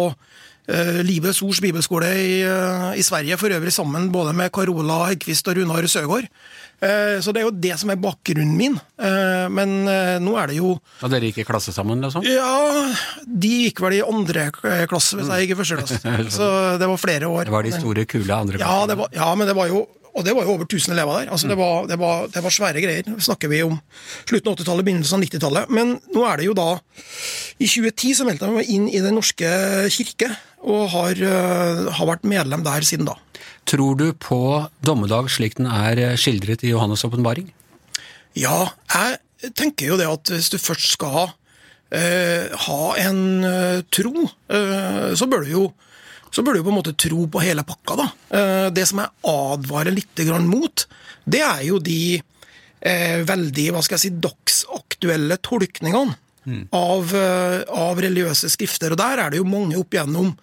[1.06, 2.34] Livets Ords bibelskole i,
[3.00, 6.30] i, Sverige, for øvrig sammen både med Carola Heggquist og Runar Søgaard.
[6.80, 8.80] Uh, så det er jo det som er bakgrunnen min.
[9.00, 9.72] Men
[10.24, 12.26] nå er det jo Og dere gikk i klasse sammen, liksom?
[12.28, 12.90] Ja,
[13.24, 14.50] de gikk vel i andre
[14.90, 16.26] klasse, hvis jeg gikk i første klasse.
[16.36, 16.50] Så
[16.82, 17.48] det var flere år.
[17.48, 19.00] Det var de store, kule andre klasse?
[19.00, 19.86] Ja, ja, men det var jo
[20.20, 21.32] og det var jo over 1000 elever der.
[21.32, 23.10] Altså, det, var, det, var, det, var, svære greier.
[23.22, 23.78] snakker vi om
[24.26, 25.74] slutten av 80-tallet, begynnelsen av 90-tallet.
[25.76, 26.70] Men nå er det jo da
[27.60, 29.50] I 2010 så meldte jeg meg inn i Den norske
[29.94, 31.24] kirke, og har,
[31.96, 33.16] har vært medlem der siden da.
[33.70, 34.40] Tror du på
[34.86, 37.52] dommedag slik den er skildret i Johannes' åpenbaring?
[38.38, 41.30] Ja, jeg tenker jo det at hvis du først skal
[41.94, 43.22] eh, ha en
[43.94, 44.26] tro, tro,
[45.14, 45.68] så bør du jo
[46.32, 47.98] så bør du på en måte tro på hele pakka.
[47.98, 48.08] da.
[48.38, 50.86] Eh, det som jeg advarer litt mot,
[51.26, 56.68] det er jo de eh, veldig hva skal jeg si, dagsaktuelle tolkningene mm.
[56.76, 58.94] av, eh, av, religiøse skrifter.
[58.94, 60.36] Og der er det jo mange opp igjennom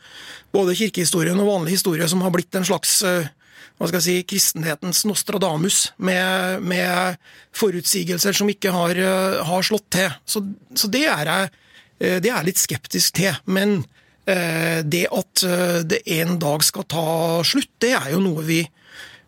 [0.56, 3.28] både kirkehistorien og vanlig historie som har blitt en slags eh,
[3.76, 7.18] hva skal jeg si, kristenhetens Nostradamus, med, med
[7.56, 10.08] forutsigelser som ikke har, eh, har slått til.
[10.24, 10.40] Så,
[10.72, 11.52] så det, er jeg,
[12.00, 13.36] eh, det er litt skeptisk til.
[13.44, 13.82] Men
[14.26, 15.42] det at
[15.86, 17.02] det en dag skal ta
[17.46, 18.56] slutt, det er jo noe vi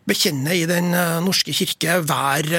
[0.09, 2.49] bekjenner i Den eh, norske kirke hver,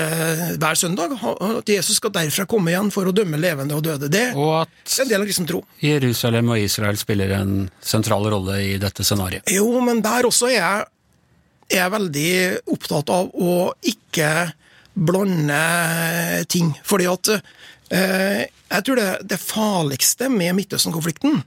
[0.61, 1.17] hver, søndag.
[1.21, 4.11] At Jesus skal derfra komme igjen for å dømme levende og døde.
[4.13, 5.65] Det og er en del av kristen tro.
[5.83, 9.51] Jerusalem og Israel spiller en sentral rolle i dette scenarioet.
[9.53, 10.89] Jo, men der også er jeg,
[11.71, 12.31] er jeg veldig
[12.75, 13.59] opptatt av å
[13.93, 14.31] ikke
[14.95, 16.73] blande ting.
[16.87, 21.41] Fordi at eh, jeg tror det, det farligste med Midtøsten-konflikten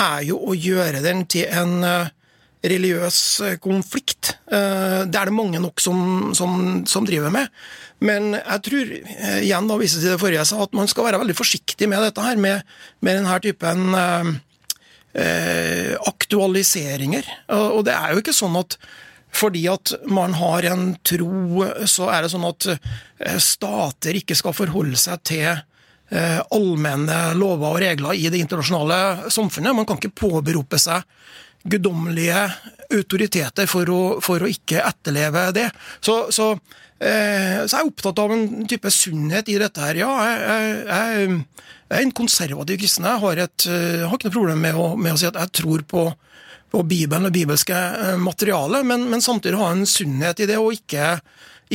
[0.00, 2.12] er jo å gjøre den til en eh,
[2.62, 4.36] religiøs eh, konflikt.
[4.46, 5.98] Eh, det er det mange nok som,
[6.36, 6.50] som,
[6.88, 7.46] som driver med.
[8.02, 8.86] Men jeg tror,
[9.38, 12.02] igjen da viser til det forrige jeg sa, at man skal være veldig forsiktig med
[12.02, 12.56] dette her, med,
[13.04, 17.24] med denne typen eh, aktualiseringer.
[17.76, 18.72] Og det er jo ikke sånn at
[19.32, 22.66] fordi at man har en tro, så er det sånn at
[23.40, 25.62] stater ikke skal forholde seg til
[26.12, 29.72] Eh, allmenne lover og regler i det internasjonale samfunnet.
[29.72, 31.06] Man kan ikke påberope seg
[31.62, 32.46] guddommelige
[32.92, 35.68] autoriteter for å, for å, ikke etterleve det.
[36.04, 36.52] Så, så,
[36.98, 40.02] eh, så, jeg er opptatt av en type sunnhet i dette her.
[40.02, 41.38] Ja, jeg, jeg,
[41.92, 43.08] jeg er en konservativ kristen.
[43.08, 45.54] Jeg har, et, jeg har ikke noe problem med å, med å, si at jeg
[45.62, 46.08] tror på,
[46.72, 50.74] på Bibelen og bibelske eh, materiale, men, men, samtidig ha en sunnhet i det, og
[50.76, 51.14] ikke,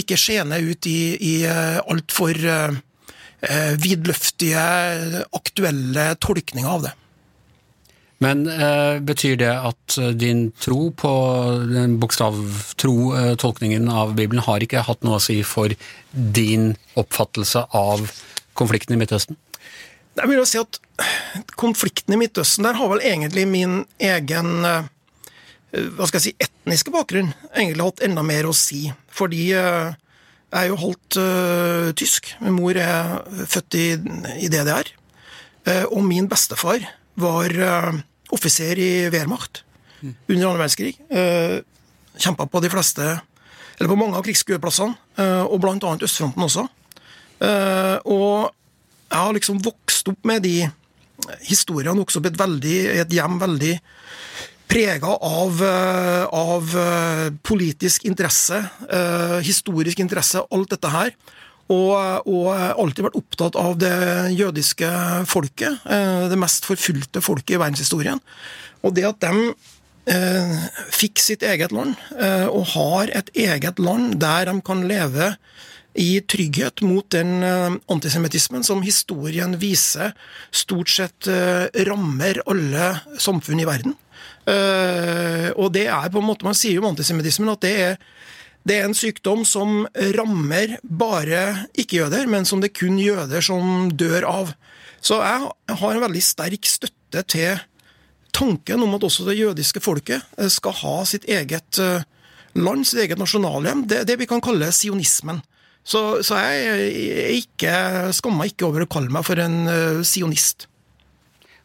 [0.04, 4.63] ikke skjene ut i, i altfor eh, vidløftige,
[5.38, 6.95] aktuelle tolkninger av det.
[8.23, 11.12] Men eh, betyr det at eh, din tro på
[11.69, 15.73] den bokstavtro-tolkningen eh, av Bibelen har ikke hatt noe å si for
[16.12, 18.08] din oppfattelse av
[18.58, 19.38] konflikten i Midtøsten?
[20.17, 20.80] Jeg vil jo si at
[21.62, 24.89] konflikten i Midtøsten der har vel egentlig min egen eh,
[25.77, 28.88] hva skal jeg si, etniske bakgrunn egentlig hatt enda mer å si.
[29.13, 29.93] Fordi eh,
[30.47, 32.30] jeg er jo halvt uh, tysk.
[32.39, 33.17] Min mor er
[33.51, 33.88] født i,
[34.39, 34.88] i DDR.
[35.67, 36.86] Uh, eh, og min bestefar
[37.19, 37.97] var uh,
[38.35, 39.63] offiser i Wehrmacht
[40.03, 40.97] under annen verdenskrig.
[41.11, 41.63] Uh,
[42.17, 43.05] Kjempa på de fleste,
[43.77, 45.61] eller på mange av krigsskueplassene, uh, og
[45.91, 46.67] annet østfronten også.
[48.09, 48.49] og
[49.07, 50.65] jeg har liksom vokst opp med de
[51.45, 53.73] historiene, i et, veldig, et hjem veldig
[54.67, 58.57] prega av, eh, av, eh, politisk interesse,
[58.89, 61.11] eh, historisk interesse, alt dette her.
[61.67, 63.95] Og, og alltid vært opptatt av det
[64.38, 64.88] jødiske
[65.27, 68.21] folket, det mest forfulgte folket i verdenshistorien.
[68.88, 69.49] Og det at de
[70.08, 70.53] eh,
[70.95, 75.34] fikk sitt eget land, eh, og har et eget land der de kan leve
[75.97, 77.41] i trygghet mot den
[77.89, 80.12] antisemittismen som historien viser
[80.53, 81.25] stort sett
[81.89, 83.95] rammer alle samfunn i verden.
[85.58, 87.97] Og det er på en måte, Man sier jo om antisemittismen at det er
[88.67, 89.86] det er en sykdom som
[90.17, 94.51] rammer bare ikke-jøder, men som det er kun jøder som dør av.
[94.99, 97.62] Så jeg har en veldig sterk støtte til
[98.38, 102.06] tanken om at også det jødiske folket eh, skal ha sitt eget eh,
[102.58, 103.86] land, sitt eget nasjonalhjem.
[103.89, 105.41] Det, det vi kan kalle sionismen.
[105.88, 107.73] Så, så jeg ikke,
[108.15, 110.65] skammer meg ikke over å kalle meg for en uh, sionist.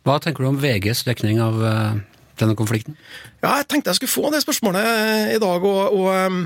[0.06, 1.96] Hva tenker du om VGs dekning av uh,
[2.38, 2.94] denne konflikten?
[3.42, 5.66] Ja, Jeg tenkte jeg skulle få det spørsmålet i dag.
[5.66, 6.44] og, og um,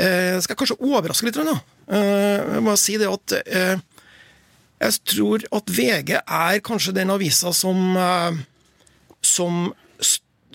[0.00, 1.38] jeg skal kanskje overraske litt.
[1.44, 1.56] Da.
[1.92, 3.34] Jeg må si det at
[4.80, 7.98] jeg tror at VG er kanskje den avisa som,
[9.20, 9.58] som,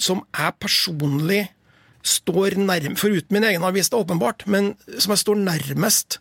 [0.02, 1.44] som jeg personlig
[2.06, 6.20] står nærmest Foruten min egen avis, det er åpenbart, men som jeg står nærmest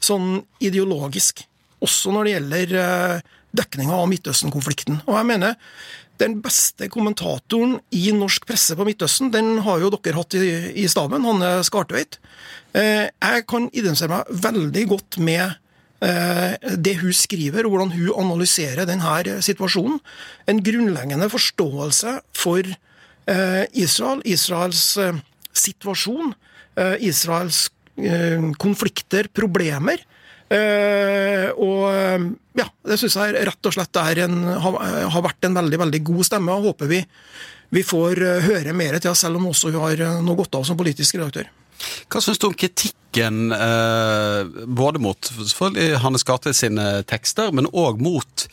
[0.00, 1.44] sånn ideologisk.
[1.84, 3.22] Også når det gjelder
[3.58, 5.02] dekninga av Midtøsten-konflikten.
[5.06, 5.56] Og jeg mener
[6.18, 10.50] den beste kommentatoren i norsk presse på Midtøsten, den har jo dere hatt i,
[10.82, 12.18] i staben, Hanne Skartveit.
[12.76, 15.44] Eh, jeg kan identifisere meg veldig godt med
[16.04, 20.00] eh, det hun skriver, og hvordan hun analyserer denne situasjonen.
[20.50, 24.92] En grunnleggende forståelse for eh, Israel, Israels
[25.58, 26.36] situasjon,
[27.02, 27.64] Israels
[28.62, 29.98] konflikter, problemer.
[30.48, 31.82] Uh, og
[32.56, 34.78] ja, det syns jeg rett og slett en, har,
[35.12, 36.54] har, vært en veldig veldig god stemme.
[36.54, 37.02] og Håper vi,
[37.76, 40.56] vi får uh, høre mer til oss, selv om også hun har uh, noe godt
[40.56, 41.50] av som politisk redaktør.
[42.08, 43.52] Hva syns du om kritikken
[44.74, 45.28] både mot
[46.02, 48.48] Hannes Gate sine tekster, men òg mot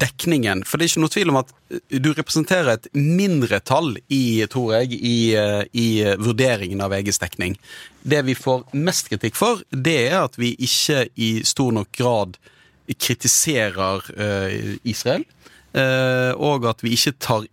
[0.00, 0.62] dekningen.
[0.66, 4.74] For det er ikke noe tvil om at eh, du representerer et mindretall i, tror
[4.78, 5.88] jeg, i, eh, i
[6.20, 7.58] vurderingen av VGs dekning.
[8.02, 12.38] Det vi får mest kritikk for, det er at vi ikke i stor nok grad
[13.00, 15.24] kritiserer uh, Israel.
[15.72, 17.46] Uh, og at vi ikke tar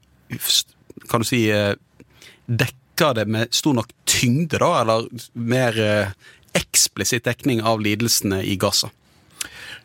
[1.10, 1.72] Kan du si uh,
[2.46, 5.80] Dekker det med stor nok tyngde, da, eller mer
[6.54, 8.92] eksplisitt dekning av lidelsene i Gaza.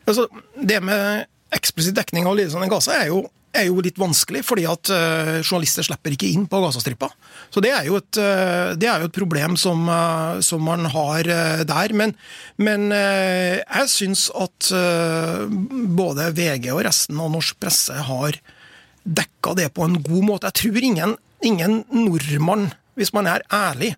[0.05, 0.27] Altså,
[0.59, 3.20] det med eksplisitt dekning av lidelsene i Gaza er jo,
[3.56, 7.09] er jo, litt vanskelig, fordi at uh, journalister slipper ikke inn på Gazastripa.
[7.54, 8.18] Så det er jo et,
[8.76, 11.30] det er jo et problem som, uh, som man har
[11.68, 11.94] der.
[11.96, 12.16] Men,
[12.59, 14.72] men jeg syns at
[15.96, 18.40] både VG og resten av norsk presse har
[19.06, 20.50] dekka det på en god måte.
[20.50, 23.94] Jeg tror ingen, ingen nordmann, hvis man er ærlig,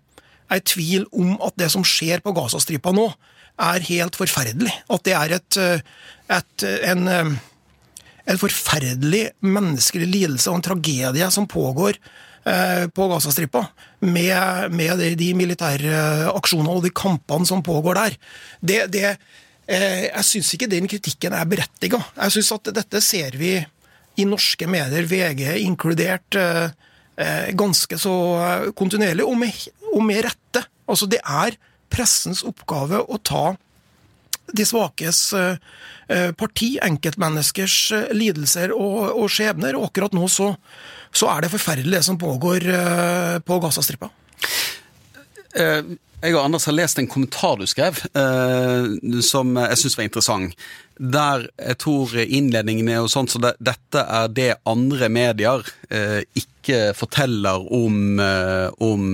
[0.49, 3.09] er i tvil om at det som skjer på Gazastripa nå,
[3.59, 4.73] er helt forferdelig.
[4.89, 5.59] At det er et,
[6.39, 7.39] et en
[8.29, 13.65] en forferdelig menneskelig lidelse og en tragedie som pågår eh, på Gazastripa,
[14.05, 18.17] med, med de, militære aksjonene og de kampene som pågår der.
[18.61, 19.15] Det, det,
[19.65, 22.01] eh, jeg syns ikke den kritikken er berettiga.
[22.19, 23.57] Jeg syns at dette ser vi
[24.19, 26.69] i norske medier, VG inkludert, eh,
[27.57, 28.13] ganske så
[28.77, 30.63] kontinuerlig, og med, og med rette.
[30.89, 31.57] Altså, det er
[31.89, 33.57] pressens oppgave å ta
[34.53, 35.57] de svakes eh,
[36.09, 39.77] eh, parti, enkeltmenneskers eh, lidelser og, og skjebner.
[39.77, 40.51] Og akkurat nå så,
[41.11, 42.69] så, er det forferdelig det som pågår
[43.45, 44.11] på Gazastripa.
[46.19, 48.01] Jeg og Anders har lest en kommentar du skrev,
[49.23, 50.65] som jeg syns var interessant.
[50.99, 55.63] Der jeg tror innledningen er jo sånn så det, dette er det andre medier
[56.35, 59.05] ikke forteller om, om,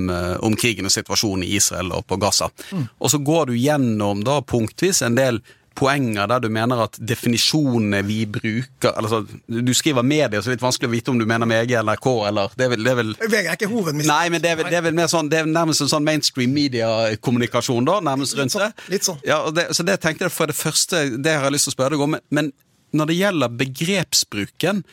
[0.49, 2.49] om krigen og situasjonen i Israel og på Gaza.
[2.73, 2.87] Mm.
[2.97, 5.43] Og så går du gjennom da punktvis en del
[5.75, 10.57] poenger der du mener at definisjonene vi bruker altså, Du skriver medier, så det er
[10.57, 12.91] litt vanskelig å vite om du mener VG eller NRK eller det er vel, det
[12.93, 14.11] er vel VG er ikke hovedmisjon.
[14.11, 16.53] Nei, men det er, det er vel mer sånn Det er nærmest en sånn mainstream
[16.55, 18.69] media-kommunikasjon, da, nærmest rundt det.
[18.93, 19.19] Litt sånn.
[19.27, 21.77] Ja, det, så det tenkte jeg for det første, det har jeg lyst til å
[21.77, 22.17] spørre deg om.
[22.35, 22.51] Men
[22.95, 24.83] når det gjelder begrepsbruken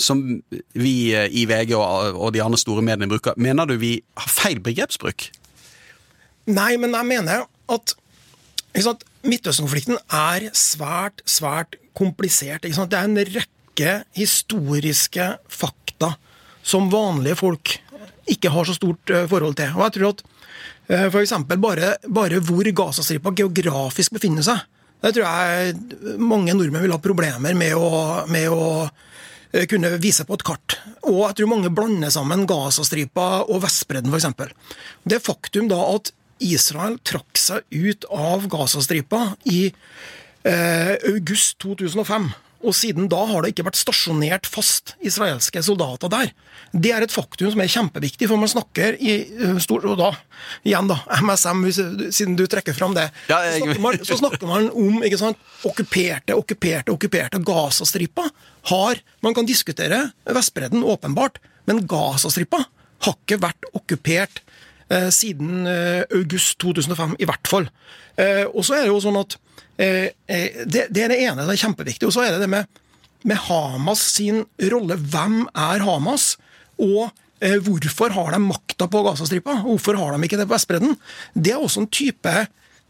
[0.00, 0.22] som
[0.72, 4.62] vi i VG og, og de andre store mediene bruker, mener du vi har feil
[4.64, 5.28] begrepsbruk?
[6.50, 7.96] Nei, men jeg mener at
[9.26, 12.64] Midtøsten-konflikten er svært, svært komplisert.
[12.64, 16.14] Det er en rekke historiske fakta
[16.62, 17.76] som vanlige folk
[18.30, 19.72] ikke har så stort eh, forhold til.
[19.76, 20.24] Og jeg tror at
[20.90, 21.34] for f.eks.
[21.62, 24.64] Bare, bare hvor Gazastripa geografisk befinner seg,
[25.00, 27.90] det tror jeg mange nordmenn vil ha problemer med å,
[28.28, 28.64] med å
[29.54, 30.76] eh, kunne vise på et kart.
[31.08, 34.74] Og jeg tror mange blander sammen Gazastripa og Vestbredden, f.eks.
[35.08, 39.66] Det faktum da at Israel trakk seg ut av Gazastripa i
[40.44, 42.30] eh, august 2005.
[42.60, 46.32] og siden da har det ikke vært stasjonert fast israelske soldater der.
[46.76, 50.10] Det er et faktum som er kjempeviktig, for man snakker i uh, stor, Og da,
[50.68, 51.64] igjen da, MSM,
[52.12, 55.40] siden du trekker fram det, Ja, så, snakker man, så snakker man om ikke sant,
[55.64, 58.28] okkuperte, okkuperte, okkuperte Gazastripa.
[58.68, 62.66] Har, man kan diskutere Vestbredden, åpenbart, men Gazastripa
[63.06, 64.59] har ikke vært okkupert eh,
[65.14, 67.68] siden eh, august 2005, i hvert fall.
[68.18, 69.36] Eh, og så er det jo sånn at
[69.80, 72.08] eh, eh, det, er det ene det er kjempeviktig.
[72.08, 72.80] Og så er det det med,
[73.28, 74.98] med Hamas sin rolle.
[74.98, 76.34] Hvem er Hamas?
[76.80, 77.10] Og
[77.44, 79.60] eh, hvorfor har de makta på Gazastripa?
[79.66, 80.96] Hvorfor har de ikke det på Vestbredden?
[81.34, 82.36] Det er også en type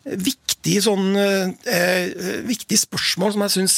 [0.01, 3.77] viktig, sånn, eh, eh, viktig spørsmål som jeg syns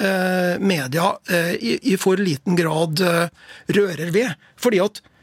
[0.00, 3.28] eh, media eh, i, for liten grad eh,
[3.76, 4.48] rører ved.
[4.60, 5.14] Fordi at eh,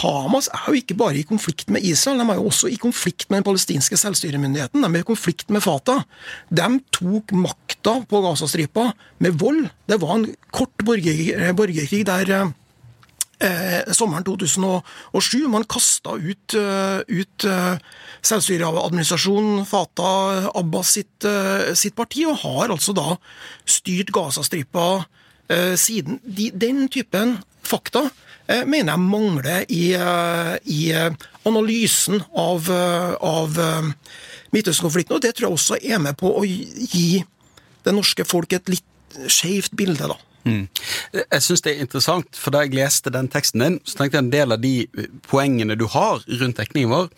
[0.00, 3.28] Hamas er jo ikke bare i konflikt med Israel, de er jo også i konflikt
[3.28, 4.84] med den palestinske selvstyremyndigheten.
[4.84, 6.04] De er i konflikt med Fatah.
[6.48, 8.90] De tok makta på Gazastripa
[9.24, 9.66] med vold.
[9.88, 12.52] Det var en kort borger, borgerkrig der eh,
[13.44, 15.48] eh, sommeren 2007.
[15.52, 17.76] Man kasta ut, eh, ut uh,
[18.24, 23.18] selvstyreadministrasjonen, Fatah, Abbas sitt, uh, sitt parti, og har altså da
[23.68, 25.04] styrt Gazastripa
[25.48, 26.20] eh, siden.
[26.24, 28.12] De, den typen fakta eh,
[28.46, 31.10] mener jeg mangler i, eh, i eh,
[31.48, 33.88] analysen av, eh, av eh,
[34.54, 37.24] Midtøsten-konflikten, og det tror jeg også er med på å gi
[37.84, 40.18] det norske folk et litt skjevt bilde, da.
[40.44, 44.26] Jeg syns det er interessant, for da jeg leste den teksten din, så tenkte jeg
[44.26, 44.74] en del av de
[45.24, 47.08] poengene du har rundt dekningen vår,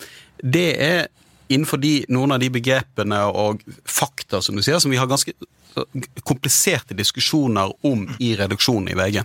[0.42, 1.08] det er
[1.50, 5.34] innenfor de, noen av de begrepene og fakta, som du sier, som vi har ganske
[6.24, 9.22] kompliserte diskusjoner om i reduksjonen i VG.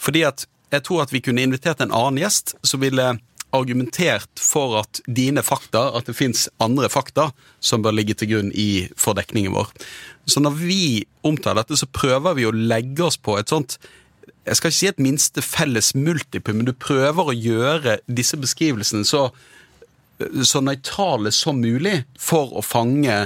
[0.00, 3.14] Fordi at jeg tror at vi kunne invitert en annen gjest som ville
[3.54, 7.28] argumentert for at dine fakta, at det fins andre fakta
[7.62, 9.70] som bør ligge til grunn i, for dekningen vår.
[10.26, 10.84] Så når vi
[11.26, 13.78] omtaler dette, så prøver vi å legge oss på et sånt
[14.44, 19.06] jeg skal ikke si et minste felles multiplum, men du prøver å gjøre disse beskrivelsene
[19.08, 19.30] så,
[20.20, 23.16] så nøytrale som mulig for å fange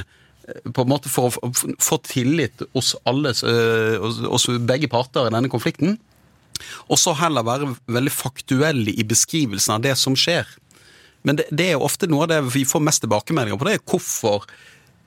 [0.48, 5.50] på en måte For å få tillit hos alle, eh, hos begge parter i denne
[5.52, 5.98] konflikten.
[6.88, 10.48] Og så heller være veldig faktuelle i beskrivelsen av det som skjer.
[11.26, 13.68] Men det, det er jo ofte noe av det vi får mest tilbakemeldinger på.
[13.68, 14.46] det er Hvorfor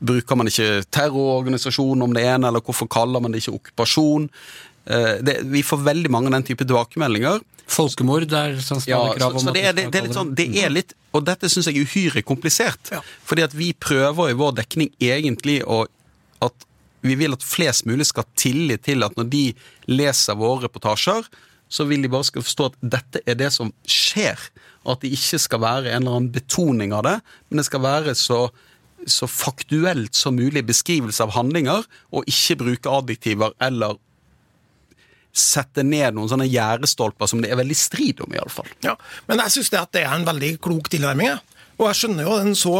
[0.01, 4.27] bruker man ikke terrororganisasjon om det ene, eller hvorfor kaller man det ikke okkupasjon?
[4.85, 7.41] Eh, Det, vi får veldig mange av den type tilbakemeldinger.
[7.71, 10.33] Folkemord er sånn Ja, krav om så så det, er, det, det er litt sånn,
[10.35, 12.91] det er litt Og dette syns jeg er uhyre komplisert.
[12.91, 12.99] Ja.
[13.27, 15.85] Fordi at vi prøver i vår dekning egentlig å
[16.43, 16.67] At
[17.01, 19.45] vi vil at flest mulig skal ha tillit til at når de
[19.91, 21.27] leser våre reportasjer,
[21.71, 24.39] så vil de bare skal forstå at dette er det som skjer.
[24.83, 27.17] Og at det ikke skal være en eller annen betoning av det,
[27.49, 28.43] men det skal være så
[29.09, 33.97] så faktuelt som mulig beskrivelse av handlinger, og ikke bruke adjektiver eller
[35.31, 38.67] sette ned noen sånne gjerdestolper som det er veldig strid om, iallfall.
[38.83, 38.97] Ja,
[39.29, 41.31] men jeg syns det, det er en veldig klok tilnærming.
[41.31, 41.61] jeg.
[41.79, 42.75] Og jeg skjønner jo den så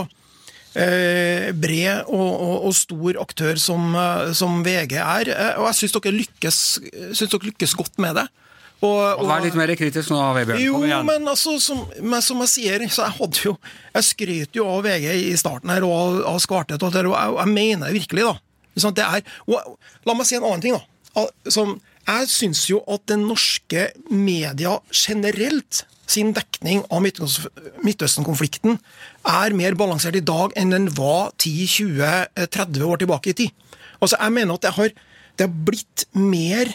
[0.73, 5.31] bred og, og, og stor aktør som, eh, som VG er.
[5.33, 6.61] Eh, og jeg syns dere, lykkes,
[7.11, 8.27] synes dere lykkes godt med det.
[8.81, 10.61] Og, Og Vær litt mer kritisk nå, Vebjørn.
[10.63, 13.51] jo, men altså, som, men som jeg sier, så jeg hadde jo
[13.93, 17.93] Jeg skrøt jo av VG i starten her, og av, Skartet, og, jeg, jeg mener
[17.93, 18.89] virkelig, da.
[18.95, 19.75] Det er, og,
[20.07, 21.27] la meg si en annen ting, da.
[21.51, 21.75] Som,
[22.07, 28.79] jeg syns jo at den norske media generelt sin dekning av Midtøsten-konflikten
[29.27, 33.51] er mer balansert i dag enn den var 10-20-30 år tilbake i tid.
[34.01, 34.95] Altså, jeg mener at det har,
[35.37, 36.71] det har blitt mer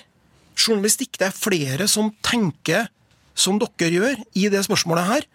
[0.56, 1.18] journalistikk.
[1.18, 2.88] Det er flere som tenker
[3.36, 5.26] som dere gjør i det spørsmålet her,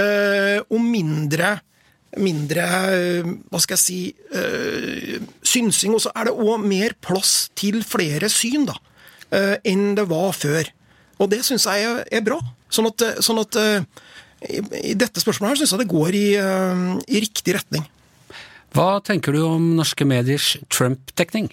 [0.00, 1.58] eh, og mindre
[2.20, 3.98] mindre eh, hva skal jeg si
[4.36, 5.94] eh, synsing.
[5.96, 8.76] Og så er det òg mer plass til flere syn da,
[9.32, 10.68] eh, enn det var før.
[11.22, 12.40] Og det syns jeg er, bra.
[12.72, 13.86] Sånn at, eh, sånn at eh,
[14.48, 17.84] i, i dette spørsmålet her syns jeg det går i, eh, i riktig retning.
[18.72, 21.50] Hva tenker du om norske mediers Trump-dekning?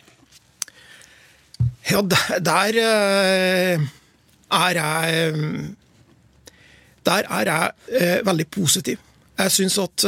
[1.90, 3.86] Ja, der, eh,
[4.50, 5.76] er jeg
[7.06, 7.72] Der er jeg
[8.02, 9.00] eh, veldig positiv.
[9.40, 10.04] Jeg syns at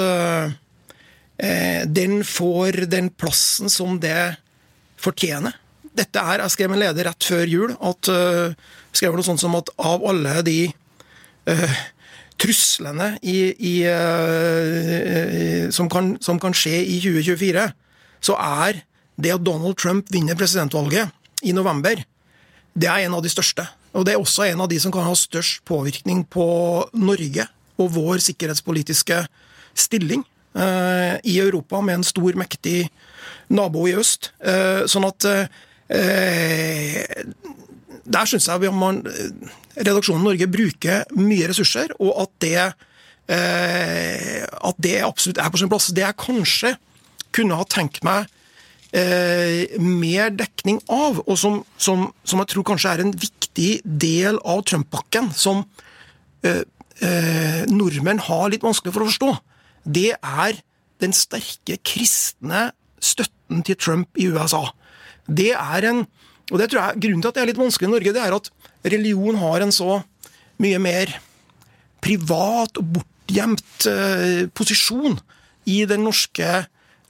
[1.88, 4.36] den får den plassen som det
[4.98, 5.56] fortjener.
[5.96, 8.12] Dette er, Jeg skrev en leder rett før jul at
[8.94, 10.70] skrev noe sånt som at av alle de
[12.42, 17.68] truslene i, i, eh, som, kan, som kan skje i 2024,
[18.22, 18.82] så er
[19.22, 21.12] det at Donald Trump vinner presidentvalget
[21.46, 22.02] i november,
[22.74, 23.66] det er en av de største.
[23.92, 26.46] Og det er også en av de som kan ha størst påvirkning på
[26.96, 27.48] Norge
[27.82, 29.18] og vår sikkerhetspolitiske
[29.78, 30.24] stilling
[30.56, 32.86] eh, i Europa, med en stor, mektig
[33.52, 34.32] nabo i øst.
[34.40, 37.04] Eh, sånn at eh,
[38.06, 39.04] Der syns jeg man,
[39.78, 42.68] redaksjonen Norge bruker mye ressurser, og at det,
[43.32, 45.92] eh, at det absolutt er på sin plass.
[45.94, 46.76] Det jeg kanskje
[47.36, 48.28] kunne ha tenkt meg
[48.96, 54.40] eh, mer dekning av, og som, som, som, jeg tror kanskje er en viktig del
[54.48, 55.64] av Trump-pakken, som
[56.48, 56.64] eh,
[57.00, 59.32] eh, nordmenn har litt vanskelig for å forstå,
[59.86, 60.60] det er
[61.02, 62.70] den sterke kristne
[63.02, 64.68] støtten til Trump i USA.
[65.26, 66.04] Det er en
[66.50, 68.36] og det tror jeg, Grunnen til at det er litt vanskelig i Norge, det er
[68.36, 68.50] at
[68.92, 70.02] religion har en så
[70.62, 71.14] mye mer
[72.02, 75.20] privat og bortgjemt eh, posisjon
[75.70, 76.66] i den norske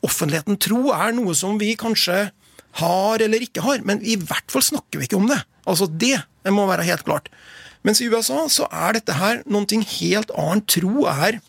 [0.06, 0.60] offentligheten.
[0.62, 2.28] Tro er noe som vi kanskje
[2.82, 5.40] har eller ikke har, men i hvert fall snakker vi ikke om det.
[5.68, 6.18] Altså Det
[6.52, 7.30] må være helt klart.
[7.84, 9.66] Mens i USA så er dette her noe
[9.98, 10.68] helt annet.
[10.70, 11.42] Tro er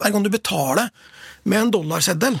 [0.00, 0.88] Hver gang du betaler
[1.44, 2.40] med en dollarseddel,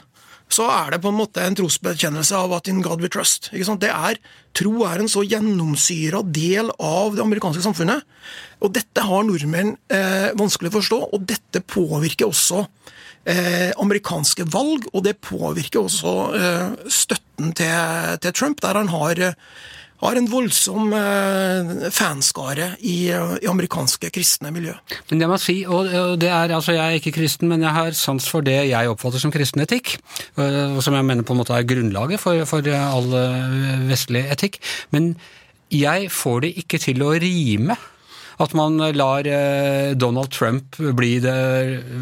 [0.52, 3.50] så er det på en måte en trosbekjennelse av at in God we trust.
[3.52, 4.18] Det er,
[4.52, 8.04] Tro er en så gjennomsyra del av det amerikanske samfunnet.
[8.60, 12.66] Og dette har nordmenn eh, vanskelig å forstå, og dette påvirker også
[13.24, 16.66] eh, amerikanske valg, og det påvirker også eh,
[17.00, 19.24] støtten til, til, Trump, der han har,
[20.02, 24.74] har en voldsom eh, fanskare i, i, amerikanske kristne miljø.
[25.10, 25.90] Men det må si, og
[26.20, 29.22] det er, altså Jeg er ikke kristen, men jeg har sans for det jeg oppfatter
[29.22, 29.94] som kristen etikk,
[30.40, 34.58] eh, som jeg mener på en måte er grunnlaget for, for all eh, vestlig etikk.
[34.90, 35.14] Men
[35.72, 37.78] jeg får det ikke til å rime
[38.42, 41.34] at man lar eh, Donald Trump bli det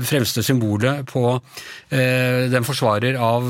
[0.09, 3.47] fremste symbolet på eh, den forsvarer av,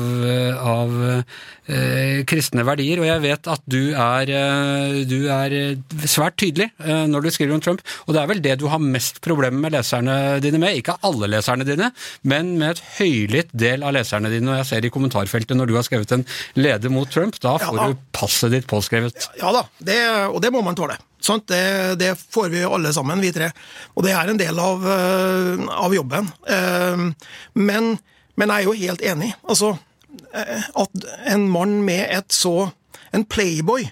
[0.61, 3.01] av eh, kristne verdier.
[3.01, 4.31] Og jeg vet at du er,
[5.07, 5.57] du er
[6.09, 9.21] svært tydelig når du skriver om Trump, og det er vel det du har mest
[9.23, 10.79] problemer med leserne dine med.
[10.81, 11.91] Ikke alle leserne dine,
[12.27, 14.51] men med et høylytt del av leserne dine.
[14.51, 16.27] Og jeg ser i kommentarfeltet når du har skrevet en
[16.59, 19.31] leder mot Trump, da får ja, du passet ditt påskrevet.
[19.41, 20.99] Ja da, det, og det må man tåle.
[21.21, 23.51] Det, det, får vi alle sammen, vi tre.
[23.95, 26.29] Og det er en del av, eh, av jobben.
[26.49, 27.03] Eh,
[27.53, 27.97] men,
[28.35, 29.31] men, jeg er jo helt enig.
[29.45, 29.75] Altså,
[30.33, 32.71] eh, at en mann med et så
[33.11, 33.83] En playboy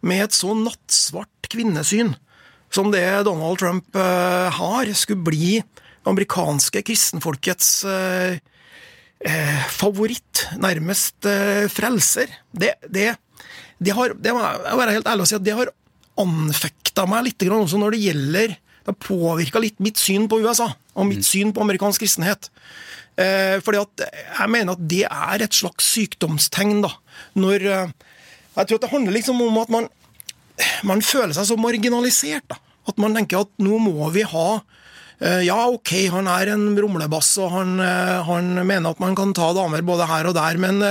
[0.00, 2.14] med et så nattsvart kvinnesyn
[2.72, 5.58] som det Donald Trump har, skulle bli
[6.08, 7.84] amerikanske kristenfolkets
[9.76, 11.28] favoritt, nærmest
[11.68, 12.32] frelser.
[12.48, 13.10] Det, det,
[13.76, 15.74] det har, det må jeg være helt ærlig å si at det har
[16.22, 21.06] anfekta meg litt også når det gjelder Det påvirka litt mitt syn på USA og
[21.06, 21.28] mitt mm.
[21.28, 22.48] syn på amerikansk kristenhet.
[23.16, 26.82] Eh, fordi at jeg mener at det er et slags sykdomstegn.
[26.82, 26.90] da,
[27.38, 27.92] når eh,
[28.56, 29.88] Jeg tror at det handler liksom om at man,
[30.82, 32.44] man føler seg så marginalisert.
[32.50, 32.58] da,
[32.88, 34.62] At man tenker at nå må vi ha
[35.22, 39.52] ja, ok, han er en rumlebass, og han, eh, han, mener at man kan ta
[39.54, 40.82] damer både her og der, men,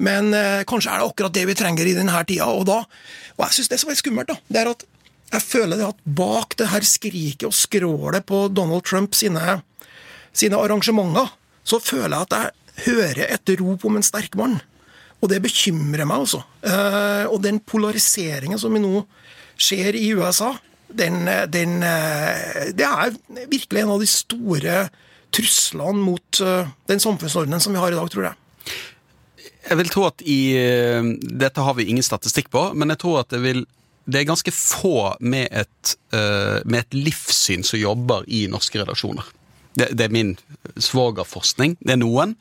[0.00, 0.32] men,
[0.68, 2.48] kanskje er det akkurat det vi trenger i denne tida.
[2.48, 2.80] Og da
[3.34, 4.84] og jeg syns det som er skummelt, da, det er at
[5.34, 9.58] jeg føler det at bak det her skriket og skrålet på Donald Trump sine,
[10.36, 11.32] sine arrangementer,
[11.66, 14.60] så føler jeg at jeg hører et rop om en sterk mann.
[15.22, 16.42] Og det bekymrer meg, altså.
[16.62, 19.02] Eh, og den polariseringen som vi nå
[19.56, 20.52] ser i USA,
[20.96, 23.14] den, den, eh, Det er
[23.50, 24.88] virkelig en av de store
[25.34, 28.74] truslene mot uh, den samfunnsordenen som vi har i dag, tror jeg.
[29.64, 31.08] Jeg vil tro at i eh,
[31.42, 33.64] Dette har vi ingen statistikk på, men jeg tror at det vil
[34.04, 39.24] det er ganske få med et, med et livssyn som jobber i norske redaksjoner.
[39.72, 40.34] Det, det er min
[40.76, 41.78] svogerforskning.
[41.80, 42.34] Det er noen,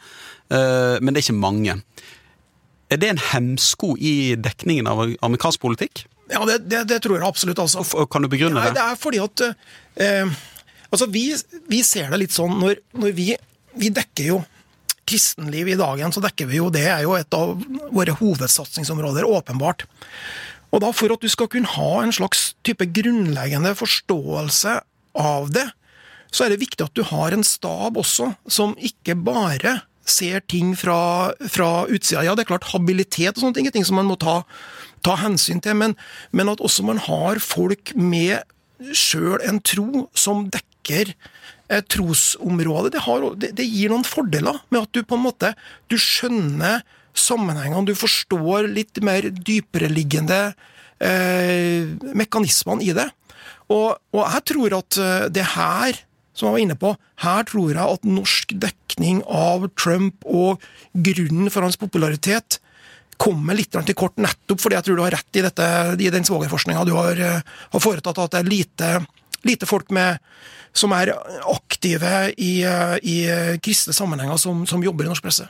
[0.51, 1.78] men det er ikke mange.
[2.91, 6.04] Er det en hemsko i dekningen av amerikansk politikk?
[6.32, 7.59] Ja, det, det, det tror jeg absolutt.
[7.59, 7.84] Altså.
[8.11, 8.71] Kan du begrunne det?
[8.71, 10.41] Nei, Det er fordi at eh,
[10.93, 11.26] Altså, vi,
[11.71, 13.32] vi, ser det litt sånn når, når vi,
[13.82, 14.43] vi dekker jo
[15.09, 16.86] kristenliv i dagen, så dekker vi jo det.
[16.86, 17.57] er jo et av
[17.91, 19.88] våre hovedsatsingsområder, åpenbart.
[20.74, 24.78] Og da For at du skal kunne ha en slags type grunnleggende forståelse
[25.19, 25.65] av det,
[26.34, 30.74] så er det viktig at du har en stab også, som ikke bare ser ting
[30.76, 32.24] fra, fra utsida.
[32.26, 34.41] Ja, det er klart, habilitet og sånne ting er ting som man må ta,
[35.04, 35.95] ta hensyn til, men,
[36.32, 38.41] men, at også man har folk med
[38.95, 41.14] sjøl en tro som dekker
[41.74, 45.54] Eh, trosområdet, det, har, det, det, gir noen fordeler med at du på en måte
[45.88, 46.82] du skjønner
[47.16, 50.41] sammenhengene, du forstår litt mer dypereliggende
[50.99, 53.08] eh, mekanismene i det.
[53.72, 56.01] Og, og, jeg tror at eh, det her,
[56.36, 56.93] som jeg var inne på,
[57.24, 60.62] her tror jeg at norsk dekning av Trump og
[60.93, 62.60] grunnen for hans popularitet
[63.18, 66.26] kommer litt til kort, nettopp fordi jeg tror du har rett i, dette, i den
[66.28, 68.91] svogerforskninga du har, eh, har foretatt, at det er lite,
[69.47, 70.20] lite folk med
[70.74, 71.14] som er
[71.53, 72.64] aktive i,
[73.05, 73.18] i
[73.61, 75.45] kristne sammenhenger, som, som, jobber i norsk presse.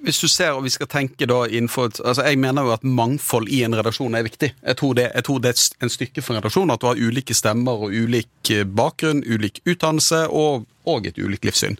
[0.00, 3.48] hvis du ser, og vi skal tenke da innenfor altså Jeg mener jo at mangfold
[3.48, 4.54] i en redaksjon er viktig.
[4.62, 6.96] Jeg tror det, jeg tror det er en stykke for en redaksjon at du har
[6.96, 11.76] ulike stemmer og ulik eh, bakgrunn, ulik utdannelse og, og et ulikt livssyn.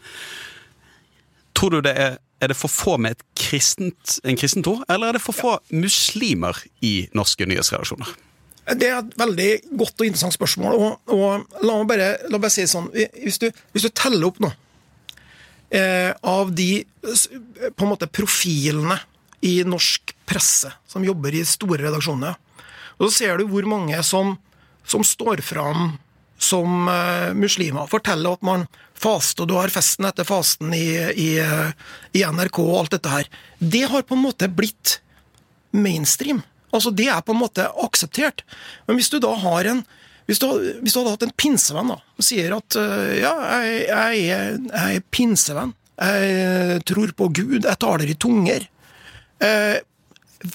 [1.57, 5.17] Tror du det er er det for få med kristent, en kristen tro, eller er
[5.17, 8.13] det for få muslimer i norske nyhetsredaksjoner?
[8.77, 10.75] Det er et veldig godt og interessant spørsmål.
[10.75, 12.89] og, og La meg bare, la meg si det sånn.
[13.23, 14.51] Hvis du, hvis du teller opp nå
[15.71, 18.99] eh, av de på en måte profilene
[19.47, 22.35] i norsk presse som jobber i store redaksjoner.
[22.99, 24.35] Og så ser du hvor mange som,
[24.87, 25.95] som står fram
[26.39, 27.89] som uh, muslimer.
[27.91, 28.67] Forteller at man
[28.97, 31.31] faster, og du har festen etter fasten i, i,
[32.17, 33.29] i, NRK og alt dette her.
[33.59, 34.99] Det har på en måte blitt
[35.77, 36.41] mainstream.
[36.73, 38.43] Altså Det er på en måte akseptert.
[38.89, 39.85] Men hvis du da har en
[40.27, 40.47] hvis du,
[40.83, 44.65] hvis du hadde hatt en pinsevenn da, og sier at uh, ja, jeg, jeg, jeg,
[44.81, 48.67] er, pinsevenn, jeg tror på Gud, jeg taler i tunger
[49.41, 49.79] uh,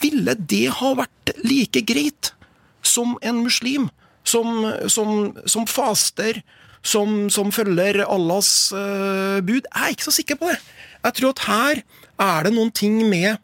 [0.03, 2.33] Ville det ha vært like greit
[2.85, 3.87] som en muslim
[4.23, 6.41] som, som, som faster,
[6.81, 9.61] som, som, følger Allahs uh, bud?
[9.65, 10.59] Jeg er ikke så sikker på det.
[11.01, 11.75] Jeg tror at her
[12.21, 13.37] er det noen ting med,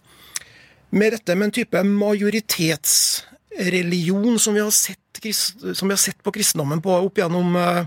[0.94, 6.82] med dette med en type majoritetsreligion som vi har sett, vi har sett på kristendommen
[6.84, 7.86] på opp gjennom uh,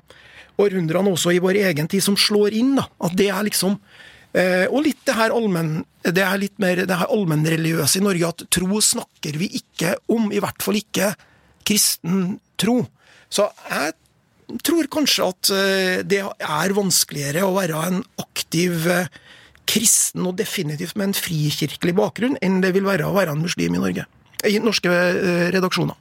[0.60, 2.72] århundrene, også i vår egen tid, som slår inn.
[2.78, 6.76] da, At det er liksom uh, Og litt det her allmenn det er litt mer
[6.88, 10.32] det her allmennreligiøse i Norge, at tro snakker vi ikke om.
[10.32, 11.14] I hvert fall ikke
[11.66, 12.76] kristen tro.
[13.32, 18.88] Så jeg tror kanskje at uh, det er vanskeligere å være en aktiv
[19.70, 23.76] kristen, og definitivt med en frikirkelig bakgrunn, enn det vil være å være en muslim
[23.76, 24.06] i Norge
[24.48, 25.52] i norske redaksjoner.
[25.52, 25.98] redaksjoner.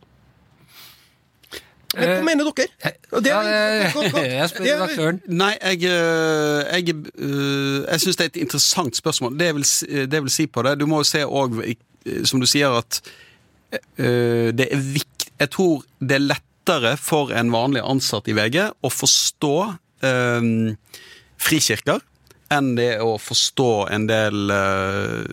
[1.96, 2.92] Hva eh, mener dere?
[3.10, 3.40] Det, ja,
[3.90, 5.22] jeg spør redaktøren.
[5.26, 9.34] Nei, jeg, eh, jeg, jeg syns det er et interessant spørsmål.
[9.40, 9.66] Det jeg vil,
[10.12, 11.58] det jeg vil si på det Du må jo se òg,
[12.30, 13.02] som du sier, at
[13.70, 16.24] det er viktig Jeg tror det er
[16.70, 19.56] lettere for en vanlig ansatt i VG å forstå
[20.06, 20.50] eh,
[21.40, 22.04] frikirker
[22.50, 25.26] enn det å forstå en del eh,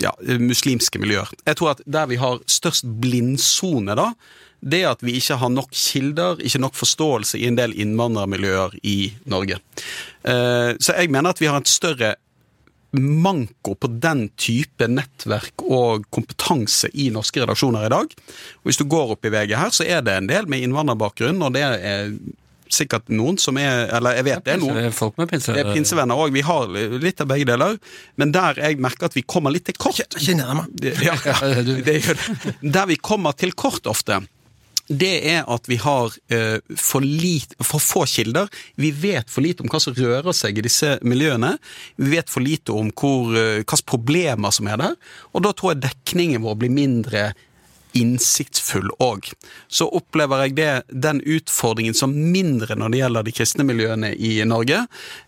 [0.00, 1.28] ja, muslimske miljøer.
[1.44, 4.10] Jeg tror at der vi har størst blindsone, da,
[4.60, 8.78] det er at vi ikke har nok kilder, ikke nok forståelse i en del innvandrermiljøer
[8.88, 9.60] i Norge.
[10.24, 12.14] Eh, så jeg mener at vi har et større
[12.96, 18.16] manko på den type nettverk og kompetanse i norske redaksjoner i dag.
[18.62, 21.42] Og Hvis du går opp i VG her, så er det en del med innvandrerbakgrunn,
[21.42, 22.12] og det er
[22.72, 24.92] sikkert noen som er Eller jeg vet det er noen.
[24.94, 25.54] Folk med pinse.
[25.54, 26.32] Det er pinsevenner òg.
[26.34, 26.70] Vi har
[27.02, 27.76] litt av begge deler.
[28.20, 30.88] Men der jeg merker at vi kommer litt til kort Kjenner jeg meg.
[31.06, 31.16] Ja,
[31.86, 32.56] det gjør det.
[32.62, 34.20] Der vi kommer til kort ofte,
[34.86, 38.50] det er at vi har uh, for, lit, for, få kilder.
[38.78, 41.56] Vi vet for lite om hva som rører seg i disse miljøene.
[41.98, 44.96] Vi vet for lite om hvor, uh, hvilke problemer som er der.
[45.34, 47.28] Og da tror jeg dekningen vår blir mindre
[47.96, 49.30] innsiktsfull òg.
[49.72, 54.34] Så opplever jeg det, den utfordringen som mindre når det gjelder de kristne miljøene i
[54.48, 54.82] Norge.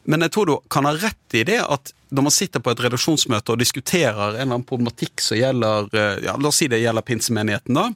[0.04, 2.82] Men jeg tror du kan ha rett i det at når man sitter på et
[2.84, 6.80] redaksjonsmøte og diskuterer en eller annen problematikk som gjelder eh, ja, La oss si det
[6.80, 7.90] gjelder pinsemenigheten, da.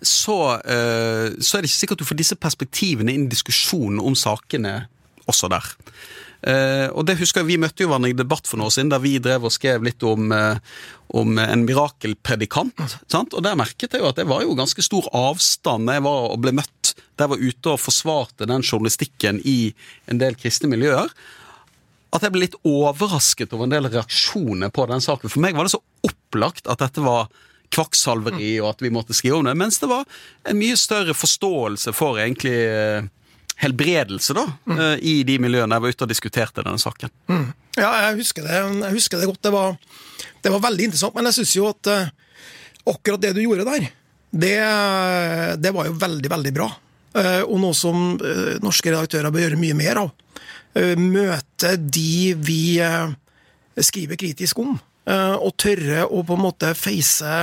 [0.00, 4.16] Så, uh, så er det ikke sikkert du får disse perspektivene inn i diskusjonen om
[4.16, 4.84] sakene
[5.30, 5.66] også der.
[6.40, 8.92] Uh, og det husker jeg, Vi møtte jo hverandre i debatt for noen år siden,
[8.94, 10.56] der vi drev og skrev litt om, uh,
[11.12, 12.80] om en mirakelpredikant.
[13.12, 13.36] Sant?
[13.36, 16.30] Og Der merket jeg jo at det var jo ganske stor avstand da jeg var
[16.32, 16.94] og ble møtt.
[17.18, 19.74] Der jeg var ute og forsvarte den journalistikken i
[20.08, 21.12] en del kristne miljøer.
[22.10, 25.30] At jeg ble litt overrasket over en del reaksjoner på den saken.
[25.30, 27.28] For meg var det så opplagt at dette var
[27.74, 29.54] kvakksalveri, og at vi måtte skrive om det.
[29.58, 30.06] Mens det var
[30.48, 33.06] en mye større forståelse for egentlig uh,
[33.60, 34.82] helbredelse da, mm.
[35.04, 37.12] i de miljøene jeg var ute og diskuterte denne saken.
[37.30, 37.46] Mm.
[37.76, 39.42] Ja, jeg husker, det, jeg husker det, godt.
[39.46, 39.76] Det var,
[40.42, 41.16] det var veldig interessant.
[41.16, 42.36] Men jeg syns jo at uh,
[42.90, 43.90] akkurat det du gjorde der,
[44.30, 44.56] det,
[45.58, 46.68] det var jo veldig, veldig bra.
[47.50, 48.12] Og noe som
[48.62, 50.12] norske redaktører bør gjøre mye mer av.
[51.02, 52.78] møte de vi
[53.82, 54.76] skriver kritisk om,
[55.08, 57.38] og tørre å på en måte face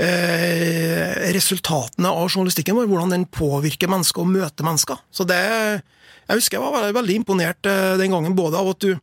[0.00, 5.00] eh, resultatene av journalistikken vår, hvordan den påvirker mennesker og møter mennesker.
[5.10, 5.40] Så det,
[6.30, 8.94] Jeg husker jeg var veldig imponert eh, den gangen, både av at du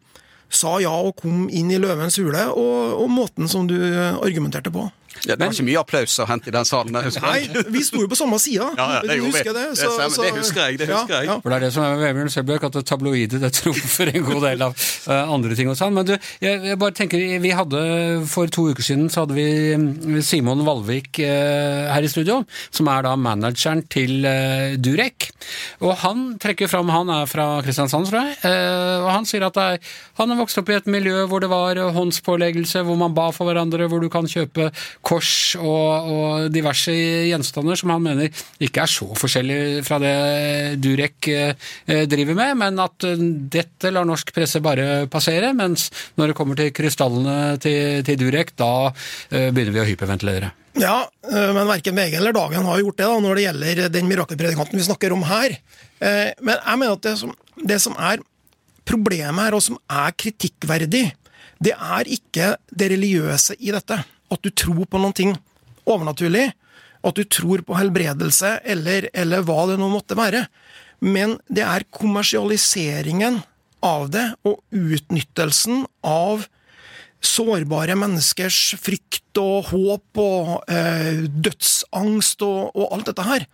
[0.50, 4.86] sa ja og kom inn i løvens hule, og, og måten som du argumenterte på.
[5.26, 6.94] Ja, det var ikke mye applaus å hente i den salen.
[6.98, 8.70] der, Nei, vi sto jo på samme sida.
[8.78, 9.66] Ja, ja, det husker det?
[9.78, 9.88] Det
[10.18, 11.40] det husker jeg, det husker jeg.
[11.44, 14.28] For det er det som er med Vebjørn Selbjørg, at det tabloide det trumfer en
[14.28, 15.96] god del av eh, andre ting hos han.
[15.96, 16.14] Men du,
[16.44, 17.82] jeg, jeg bare tenker, vi hadde
[18.30, 19.48] for to uker siden så hadde vi
[19.78, 22.42] mm, Simon Valvik eh, her i studio,
[22.74, 25.30] som er da manageren til eh, Durek.
[25.86, 29.58] Og han trekker fram, han er fra Kristiansand, tror jeg, eh, og han sier at
[29.58, 29.92] det er,
[30.22, 33.30] han har vokst opp i et miljø hvor det var eh, håndspåleggelse, hvor man ba
[33.36, 34.70] for hverandre, hvor du kan kjøpe
[35.08, 36.94] kors og, og diverse
[37.30, 40.14] gjenstander som han mener ikke er så forskjellig fra det
[40.84, 43.26] Durek eh, driver med, men at eh,
[43.58, 45.88] dette lar norsk presse bare passere, mens
[46.20, 50.54] når det kommer til krystallene til, til Durek, da eh, begynner vi å hyperventilere.
[50.78, 54.78] Ja, men verken VG eller Dagen har gjort det da, når det gjelder den mirakelpredikanten
[54.78, 55.56] vi snakker om her.
[55.98, 58.22] Men jeg mener at det som, det som er
[58.86, 61.02] problemet her, og som er kritikkverdig,
[61.66, 63.98] det er ikke det religiøse i dette.
[64.34, 65.36] At du tror på noen ting
[65.88, 66.50] overnaturlig,
[67.08, 70.48] at du tror på helbredelse, eller, eller hva det nå måtte være.
[71.00, 73.42] Men det er kommersialiseringen
[73.86, 76.48] av det, og utnyttelsen av
[77.24, 83.46] sårbare menneskers frykt og håp og eh, dødsangst og, og alt dette her.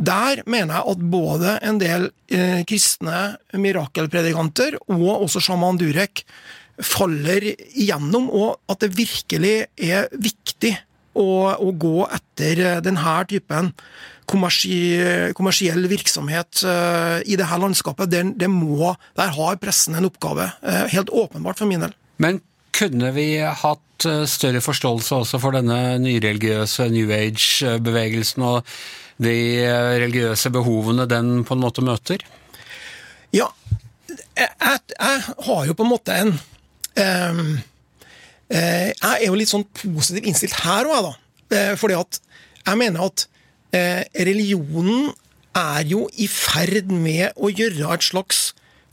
[0.00, 6.24] Der mener jeg at både en del eh, kristne mirakelpredikanter og også sjaman Durek
[6.84, 10.74] faller igjennom, og at det virkelig er viktig
[11.18, 11.26] å,
[11.58, 13.72] å gå etter eh, denne typen
[14.30, 14.76] kommersi,
[15.34, 18.10] kommersiell virksomhet eh, i dette landskapet.
[18.12, 20.52] Det, det må, der har pressen en oppgave.
[20.62, 21.96] eh, helt åpenbart for min del.
[22.22, 22.40] Men
[22.76, 28.70] kunne vi hatt større forståelse også for denne nyreligiøse New Age-bevegelsen og
[29.20, 29.34] de
[30.00, 32.22] religiøse behovene den på en måte møter?
[33.36, 33.50] Ja,
[34.08, 36.32] jeg, jeg, jeg har jo på en måte en
[38.50, 41.12] Jeg er jo litt sånn positivt innstilt her òg, da.
[41.50, 42.20] Eh, fordi at
[42.66, 43.26] jeg mener at
[43.74, 45.10] eh, religionen
[45.56, 48.50] er jo i ferd med å gjøre et slags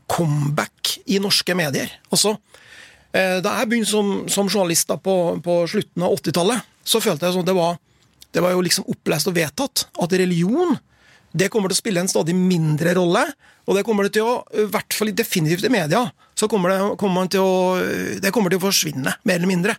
[0.09, 1.91] comeback i norske medier.
[2.09, 2.37] Altså,
[3.11, 7.27] eh, da jeg begynte som, som journalist da på, på slutten av 80-tallet, så følte
[7.27, 7.77] jeg sånn det var,
[8.33, 10.77] det var jo liksom opplest og vedtatt at religion
[11.35, 13.25] det kommer til å spille en stadig mindre rolle.
[13.67, 16.05] Og det kommer til å, i hvert fall definitivt i media,
[16.37, 17.55] så kommer det, kommer til å,
[18.23, 19.75] det kommer til å forsvinne, mer eller mindre.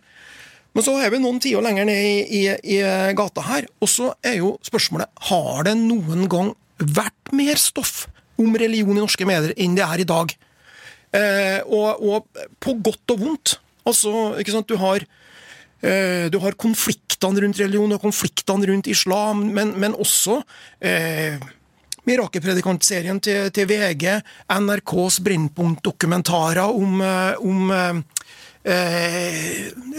[0.77, 2.43] Men så er vi noen tiår lenger ned i, i,
[2.77, 2.79] i
[3.17, 8.05] gata her, og så er jo spørsmålet har det noen gang vært mer stoff
[8.39, 10.35] om religion i norske medier enn det er i dag.
[11.17, 13.55] Eh, og, og på godt og vondt.
[13.89, 15.03] Altså, ikke sant, du har
[15.79, 20.41] Du har konfliktene rundt religion, og konfliktene rundt islam, men, men også
[20.83, 21.39] eh,
[22.09, 24.05] Mirakelpredikantserien til, til VG,
[24.49, 27.99] NRKs Brennpunkt-dokumentarer om, eh, om eh,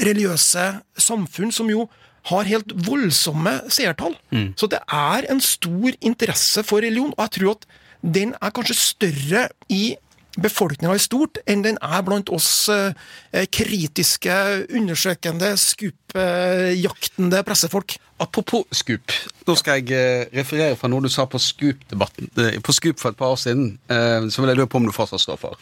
[0.04, 0.66] religiøse
[1.00, 1.86] samfunn, som jo
[2.30, 4.14] har helt voldsomme seertall.
[4.60, 7.64] Så det er en stor interesse for religion, og jeg tror at
[8.00, 9.96] den er kanskje større i
[10.42, 14.36] befolkninga i stort enn den er blant oss eh, kritiske,
[14.68, 17.96] undersøkende, skupjaktende pressefolk.
[18.20, 19.14] Apropos Scoop.
[19.48, 23.14] Nå skal jeg eh, referere fra noe du sa på Scoop-debatten eh, På Scoop for
[23.14, 25.60] et par år siden, så vil jeg lure på om du fortsatt står for.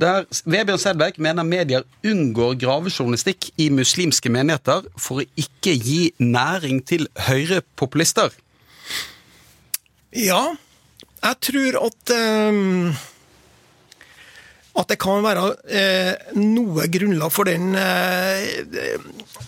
[0.00, 6.80] Der Vebjørn Sedberg mener medier unngår gravejournalistikk i muslimske menigheter for å ikke gi næring
[6.88, 8.32] til høyrepopulister.
[10.16, 10.54] Ja,
[11.20, 13.02] jeg tror at eh,
[14.78, 19.00] at det kan være eh, noe grunnlag for den eh,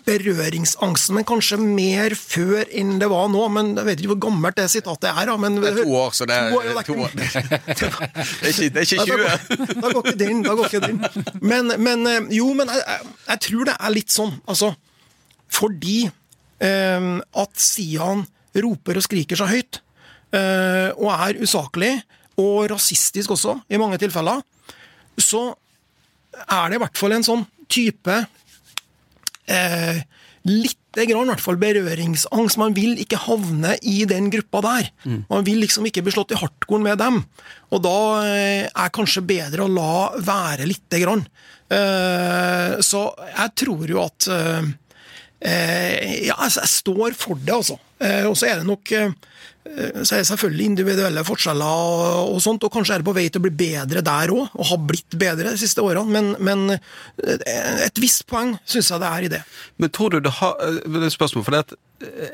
[0.07, 3.45] berøringsangsten, men kanskje mer før enn det var nå.
[3.55, 5.31] Men Jeg vet ikke hvor gammelt det sitatet er.
[5.39, 7.13] Men, Det er to år, så det er, To år, det er to år.
[8.43, 9.07] Det er ikke, det er ikke 20.
[9.07, 10.43] Da går, da går ikke den.
[10.43, 10.99] Da går ikke den.
[11.41, 14.73] Men, men eh, jo, men jeg, jeg, jeg tror det er litt sånn, altså.
[15.53, 17.11] Fordi eh,
[17.45, 19.79] at Sian roper og skriker så høyt,
[20.35, 21.95] eh, og er usaklig,
[22.43, 24.43] og rasistisk også, i mange tilfeller,
[25.21, 25.53] så
[26.47, 28.23] er det i hvert fall en sånn type
[29.49, 30.01] eh,
[30.43, 32.59] Lite grann i hvert fall berøringsangst.
[32.59, 34.89] Man vil ikke havne i den gruppa der.
[35.31, 37.21] Man vil liksom ikke bli slått i hardkorn med dem.
[37.71, 37.95] Og da
[38.27, 41.23] eh, er kanskje bedre å la være lite grann.
[41.71, 44.67] Eh, så jeg tror jo at eh,
[46.27, 47.79] Ja, jeg står for det, altså.
[48.03, 49.13] Eh, og så er det nok eh,
[50.03, 51.83] så er det selvfølgelig individuelle forskjeller,
[52.27, 54.69] og, sånt, og kanskje er det på vei til å bli bedre der òg, og
[54.73, 59.13] har blitt bedre de siste årene, men, men eh, et visst poeng syns jeg det
[59.13, 59.41] er i det.
[59.79, 61.79] Men tror du det har det er spørsmål, for det at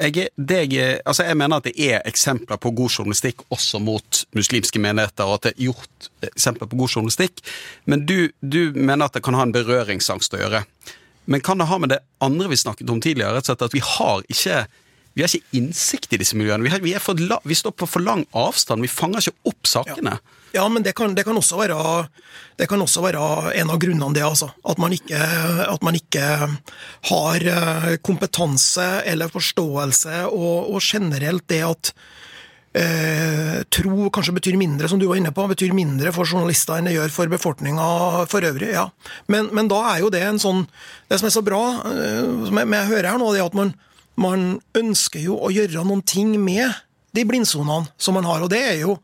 [0.09, 4.81] jeg, jeg, altså jeg mener at det er eksempler på god journalistikk også mot muslimske
[4.81, 7.45] menigheter, og at det er gjort eksempler på god journalistikk,
[7.85, 10.65] men du, du mener at det kan ha en berøringsangst å gjøre.
[11.29, 13.77] Men kan det ha med det andre vi snakket om tidligere, rett og slett at
[13.77, 14.63] vi har ikke
[15.19, 16.63] vi har ikke innsikt i disse miljøene.
[16.63, 18.85] Vi, har, vi, la, vi, står på for lang avstand.
[18.87, 20.13] Vi fanger ikke opp sakene.
[20.15, 22.07] Ja, ja men det kan, det, kan være,
[22.61, 23.25] det kan, også være,
[23.59, 24.23] en av grunnene, det.
[24.23, 24.53] altså.
[24.63, 25.19] At man ikke,
[25.67, 26.23] at man ikke
[27.11, 31.93] har eh, kompetanse eller forståelse, og, og generelt det at
[32.79, 36.87] eh, tro kanskje betyr mindre, som du var inne på, betyr mindre for journalister enn
[36.93, 37.91] det gjør for befolkninga
[38.31, 38.71] for øvrig.
[38.77, 38.87] ja.
[39.27, 40.67] Men, men, da er jo det en sånn
[41.09, 43.59] Det som er så bra, eh, som jeg, jeg hører her nå, det er at
[43.59, 43.75] man,
[44.19, 46.73] man ønsker jo å gjøre noen ting med
[47.17, 48.45] de blindsonene som man har.
[48.45, 48.99] og det er jo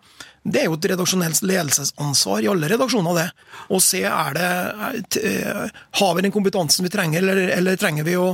[0.45, 3.29] det er jo et redaksjonelt ledelsesansvar i alle redaksjoner, det.
[3.73, 8.19] Å se er det eh, Har vi den kompetansen vi trenger, eller, eller trenger vi
[8.21, 8.27] å,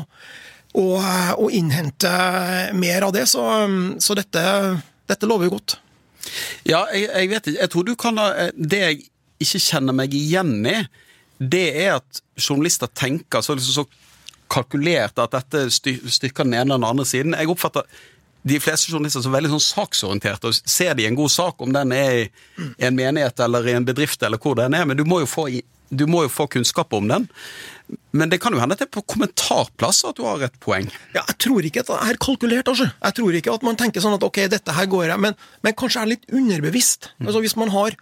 [0.74, 0.86] å,
[1.38, 2.10] å, innhente
[2.74, 3.28] mer av det?
[3.30, 3.44] Så,
[4.02, 4.42] så dette
[5.10, 5.76] dette lover jo godt.
[6.68, 7.60] Ja, jeg, jeg, vet ikke.
[7.60, 9.00] Jeg tror du kan ha eh, Det jeg
[9.40, 10.76] ikke kjenner meg igjen i,
[11.40, 14.09] det er at journalister tenker så, liksom så
[14.50, 17.36] kalkulert at dette styrker den ene eller den andre siden.
[17.38, 17.86] Jeg oppfatter
[18.42, 20.48] de fleste journalister som veldig sånn saksorienterte.
[20.48, 22.30] og Ser de en god sak, om den er i
[22.80, 25.46] en menighet eller i en bedrift, eller hvor den er, men du må jo få,
[25.90, 27.28] du må jo få kunnskap om den.
[28.16, 30.88] Men det kan jo hende at det er på kommentarplass at du har et poeng?
[31.14, 32.70] Ja, Jeg tror ikke at det er kalkulert.
[32.70, 32.88] altså.
[32.88, 35.36] Jeg tror ikke at man tenker sånn at ok, dette her går jeg, men,
[35.66, 37.10] men kanskje er litt underbevisst.
[37.18, 37.26] Mm.
[37.26, 37.98] Altså Hvis man har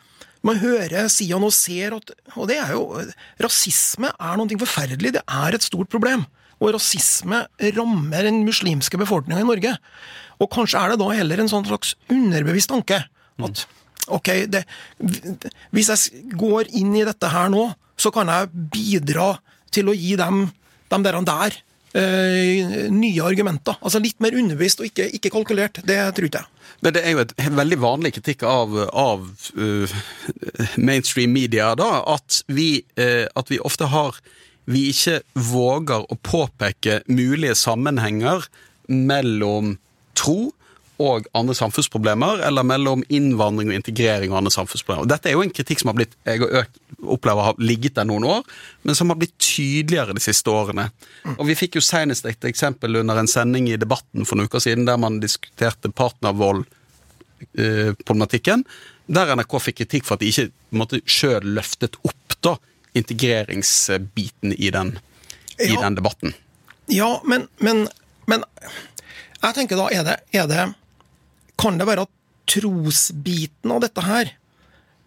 [0.46, 2.84] man hører Sian og ser at Og det er jo
[3.42, 5.16] Rasisme er noe forferdelig.
[5.16, 6.28] Det er et stort problem.
[6.58, 7.44] Og rasisme
[7.76, 9.74] rammer den muslimske befolkninga i Norge.
[10.42, 13.02] Og kanskje er det da heller en sånn slags underbevisst tanke.
[13.44, 13.64] At
[14.14, 14.64] ok, det,
[15.74, 19.32] hvis jeg går inn i dette her nå, så kan jeg bidra
[19.74, 20.46] til å gi dem,
[20.92, 21.58] dem der, der
[21.98, 23.78] øh, nye argumenter.
[23.82, 25.82] Altså litt mer underbevisst og ikke, ikke, kalkulert.
[25.86, 26.46] Det tror jeg.
[26.84, 29.24] Men det er jo et veldig vanlig kritikk av, av
[29.58, 29.94] uh,
[30.78, 34.20] mainstream media, da, at vi, uh, at vi ofte har
[34.68, 38.44] Vi ikke våger å påpeke mulige sammenhenger
[38.88, 39.78] mellom
[40.18, 40.50] tro
[40.98, 45.06] og andre samfunnsproblemer, eller mellom innvandring og integrering og andre samfunnsproblemer.
[45.08, 46.42] Dette er jo en kritikk som har blitt, jeg
[46.98, 48.42] opplever har ligget der noen år,
[48.82, 50.86] men som har blitt tydeligere de siste årene.
[51.36, 54.60] Og Vi fikk jo senest et eksempel under en sending i Debatten for noen uker
[54.64, 58.66] siden, der man diskuterte partnervoldproblematikken,
[59.06, 62.58] der NRK fikk kritikk for at de ikke måtte sjøl løftet opp da,
[62.96, 64.98] integreringsbiten i den,
[65.58, 65.80] i ja.
[65.82, 66.34] den debatten.
[66.88, 67.86] Ja, men, men,
[68.26, 68.44] men
[69.42, 70.66] jeg tenker da, er det, er det
[71.58, 72.14] kan det være at
[72.48, 74.32] trosbiten av dette her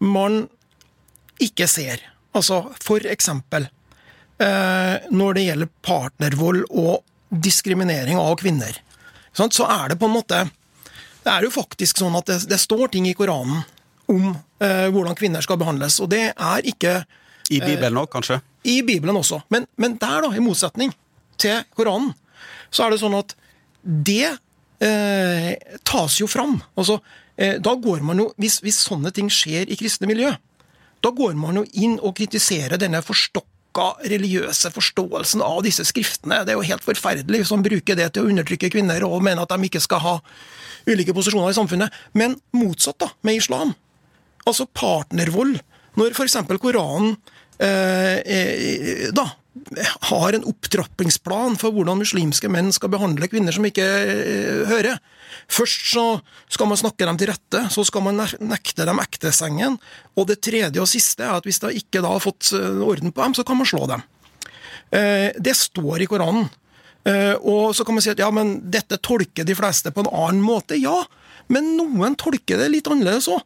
[0.02, 0.44] man
[1.42, 2.04] ikke ser?
[2.38, 3.66] Altså for eksempel
[4.42, 7.02] eh, når det gjelder partnervold og
[7.32, 8.76] diskriminering av kvinner,
[9.34, 10.42] så er det på en måte
[11.24, 13.62] Det er jo faktisk sånn at det, det står ting i Koranen
[14.12, 17.04] om eh, hvordan kvinner skal behandles, og det er ikke
[17.52, 18.40] I Bibelen òg, kanskje?
[18.64, 19.42] I Bibelen også.
[19.54, 20.94] Men, men der, da, i motsetning
[21.42, 22.14] til Koranen,
[22.72, 23.36] så er det sånn at
[23.82, 24.30] det
[24.82, 25.54] eh,
[25.88, 26.60] tas jo fram.
[26.80, 27.00] Altså,
[27.36, 30.34] eh, da går man jo, hvis, hvis, sånne ting skjer i kristne miljø,
[31.02, 36.44] da går man jo inn og kritiserer denne forstokka religiøse forståelsen av disse skriftene.
[36.46, 39.46] Det er jo helt forferdelig hvis man bruker det til å undertrykke kvinner og mener
[39.46, 40.16] at de ikke skal ha
[40.90, 42.02] ulike posisjoner i samfunnet.
[42.14, 43.74] Men motsatt, da, med islam.
[44.46, 45.60] Altså partnervold.
[46.00, 46.38] Når f.eks.
[46.62, 47.18] Koranen
[47.62, 49.26] da
[50.10, 55.02] har en opptrappingsplan for hvordan muslimske menn skal behandle kvinner som ikke uh, hører.
[55.52, 56.06] Først så
[56.52, 59.78] skal man snakke dem til rette, så skal man nekte dem ektesengen.
[60.16, 63.12] Og det tredje og siste er at hvis de ikke da har fått eh, orden
[63.12, 64.04] på dem, så kan man slå dem.
[64.92, 66.50] Det står i Koranen.
[67.48, 70.44] Og så kan man si at ja, men dette tolker de fleste på en annen
[70.44, 70.76] måte.
[70.80, 71.00] Ja,
[71.52, 73.42] men noen tolker det litt annerledes òg.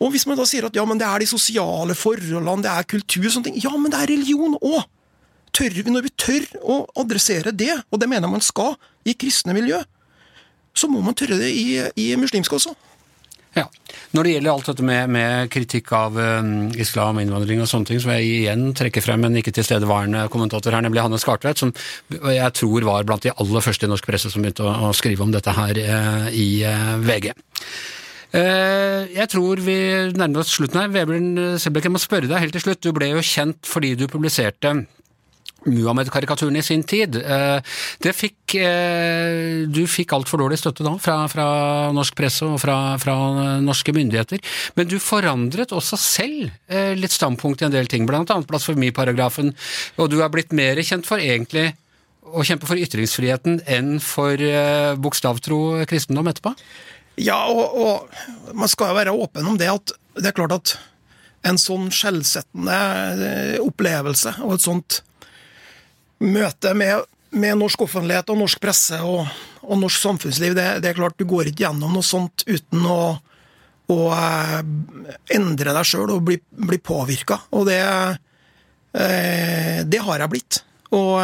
[0.00, 2.88] Og hvis man da sier at ja, men det er de sosiale forholdene, det er
[2.88, 3.60] kultur, og sånne ting.
[3.62, 4.80] Ja, men det er religion òg
[5.56, 8.76] tør vi, når vi tør å adressere det, og det mener jeg man skal
[9.08, 9.80] i kristne miljø,
[10.76, 12.74] så må man tørre det i, i muslimske også.
[13.56, 13.64] Ja.
[14.14, 18.00] Når det gjelder alt dette med, med kritikk av um, islam, innvandring og sånne ting,
[18.02, 21.72] så vil jeg igjen trekke frem en ikke tilstedeværende kommentator her, nemlig Hanne Skartveit, som
[22.10, 25.26] jeg tror var blant de aller første i norsk presse som begynte å, å skrive
[25.26, 27.32] om dette her uh, i uh, VG.
[28.30, 29.76] Uh, jeg tror vi
[30.14, 30.94] nærmer oss slutten her.
[30.94, 32.84] Vebjørn Selbekk, jeg må spørre deg helt til slutt.
[32.86, 34.76] Du ble jo kjent fordi du publiserte
[35.68, 37.16] Muhammed-karikaturen i sin tid.
[37.20, 37.60] Eh,
[38.00, 41.46] det fikk, eh, du fikk altfor dårlig støtte da, fra, fra
[41.96, 43.16] norsk presse og fra, fra,
[43.64, 44.40] norske myndigheter.
[44.78, 48.24] Men du forandret også selv eh, litt standpunkt i en del ting, bl.a.
[48.24, 49.52] blasfemiparagrafen.
[50.00, 51.74] Og du er blitt mer kjent for egentlig
[52.30, 54.38] å kjempe for ytringsfriheten enn for
[55.02, 56.52] bokstavtro kristendom etterpå?
[57.18, 60.76] Ja, og, og man skal jo være åpen om det at det er klart at
[61.48, 65.00] en sånn skjellsettende opplevelse og et sånt
[66.20, 69.24] møte med, med, norsk offentlighet og norsk presse og,
[69.64, 73.02] og norsk samfunnsliv, det, det, er klart du går ikke gjennom noe sånt uten å,
[73.90, 74.58] å eh,
[75.36, 77.40] endre deg sjøl og bli, bli påvirka.
[77.56, 77.80] Og det,
[78.94, 80.62] eh, det har jeg blitt.
[80.90, 81.16] Og,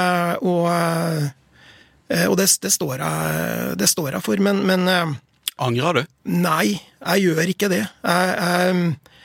[0.46, 4.38] og, og det, det, står jeg, det, står jeg, for.
[4.38, 5.16] Men, men
[5.58, 6.12] Angrer du?
[6.30, 7.80] Nei, jeg gjør ikke det.
[7.82, 9.16] Jeg, jeg,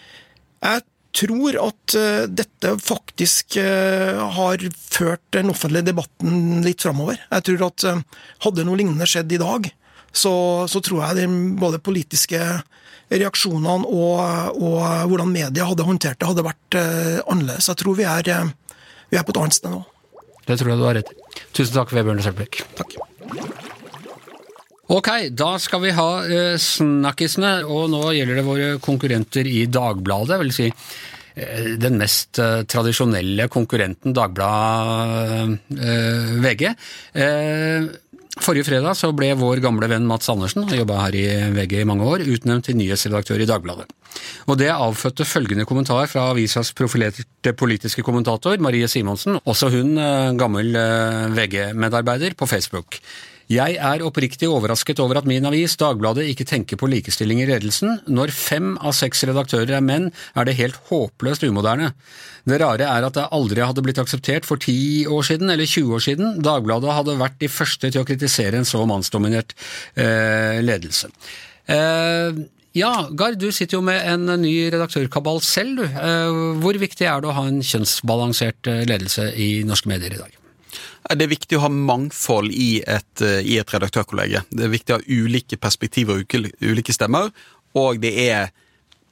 [0.66, 0.86] jeg
[1.16, 7.20] tror at uh, dette faktisk uh, har ført den offentlige debatten litt framover.
[7.32, 8.04] Jeg tror at uh,
[8.46, 9.72] hadde noe lignende skjedd i dag,
[10.12, 10.34] så,
[10.72, 11.28] så tror jeg de
[11.60, 12.40] både politiske
[13.12, 14.20] reaksjonene og,
[14.56, 14.78] og,
[15.12, 17.68] hvordan media hadde håndtert det, hadde vært annerledes.
[17.68, 18.32] Jeg tror vi er,
[19.12, 19.84] vi er, på et annet sted nå.
[20.48, 21.20] Det tror jeg du har rett i.
[21.52, 22.64] Tusen takk, Vebjørn Selbekk.
[22.80, 22.98] Takk.
[24.92, 30.36] Ok, da skal vi ha eh, snakkisene, og nå gjelder det våre konkurrenter i Dagbladet.
[30.42, 35.48] vil si eh, den mest eh, tradisjonelle konkurrenten, Dagbladet
[36.44, 36.68] VG.
[38.42, 41.26] Forrige fredag så ble vår gamle venn Mats Andersen, har jobba her i
[41.56, 43.88] VG i mange år, utnevnt til nyhetsredaktør i Dagbladet.
[44.52, 49.96] Og det avfødte følgende kommentar fra avisas profilerte politiske kommentator Marie Simonsen, også hun
[50.40, 50.76] gammel
[51.36, 53.00] VG-medarbeider, på Facebook.
[53.52, 57.98] Jeg er oppriktig overrasket over at min avis, Dagbladet, ikke tenker på likestilling i ledelsen.
[58.08, 60.08] Når fem av seks redaktører er menn,
[60.40, 61.90] er det helt håpløst umoderne.
[62.48, 65.98] Det rare er at det aldri hadde blitt akseptert for ti år siden eller 20
[65.98, 66.40] år siden.
[66.46, 69.52] Dagbladet hadde vært de første til å kritisere en så mannsdominert
[70.00, 71.12] eh, ledelse.
[71.68, 72.42] Eh,
[72.78, 75.90] ja, Gard, du sitter jo med en ny redaktørkabal selv, du.
[75.92, 80.22] Eh, hvor viktig er det å ha en kjønnsbalansert eh, ledelse i norske medier i
[80.24, 80.41] dag?
[81.10, 84.44] Det er viktig å ha mangfold i et, eh, i et redaktørkollege.
[84.50, 87.32] Det er viktig å ha ulike perspektiver og ulike stemmer.
[87.76, 88.52] Og det er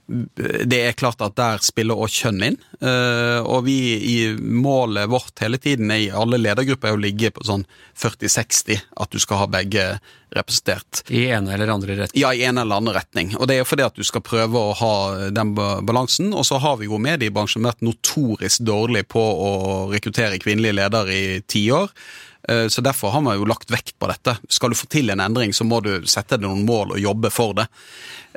[0.09, 2.55] det er klart at der spiller også kjønn inn.
[2.81, 7.45] Eh, og vi i målet vårt hele tiden i alle ledergrupper er å ligge på
[7.45, 7.65] sånn
[7.99, 9.85] 40-60, at du skal ha begge
[10.33, 11.03] representert.
[11.09, 12.21] I ene eller andre retning?
[12.21, 13.35] Ja, i ene eller andre retning.
[13.37, 14.93] Og det er fordi at du skal prøve å ha
[15.33, 16.33] den balansen.
[16.33, 19.51] Og så har vi jo mediebransjen vært notorisk dårlig på å
[19.93, 21.93] rekruttere kvinnelige ledere i ti år.
[21.93, 22.28] Eh,
[22.71, 24.37] så Derfor har man jo lagt vekt på dette.
[24.49, 27.31] Skal du få til en endring, så må du sette deg noen mål og jobbe
[27.33, 27.67] for det.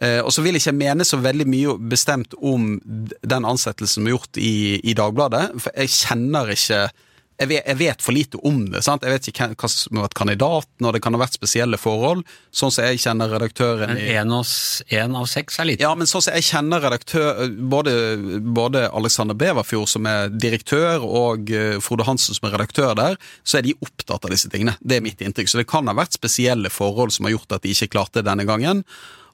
[0.03, 4.09] Eh, og så vil jeg ikke mene så veldig mye bestemt om den ansettelsen som
[4.09, 5.45] er gjort i, i Dagbladet.
[5.63, 6.87] For jeg kjenner ikke
[7.43, 8.83] jeg vet, jeg vet, for lite om det.
[8.87, 9.05] sant?
[9.05, 12.23] Jeg vet ikke hva som har vært kandidaten, og det kan ha vært spesielle forhold.
[12.55, 15.85] Sånn som jeg kjenner redaktøren Men én av seks er lite?
[15.85, 17.41] Ja, men sånn som jeg kjenner redaktør
[17.73, 17.95] Både,
[18.55, 23.59] både Alexander Beverfjord, som er direktør, og eh, Frode Hansen, som er redaktør der, så
[23.59, 24.77] er de opptatt av disse tingene.
[24.81, 25.51] Det er mitt inntrykk.
[25.51, 28.29] Så det kan ha vært spesielle forhold som har gjort at de ikke klarte det
[28.31, 28.85] denne gangen.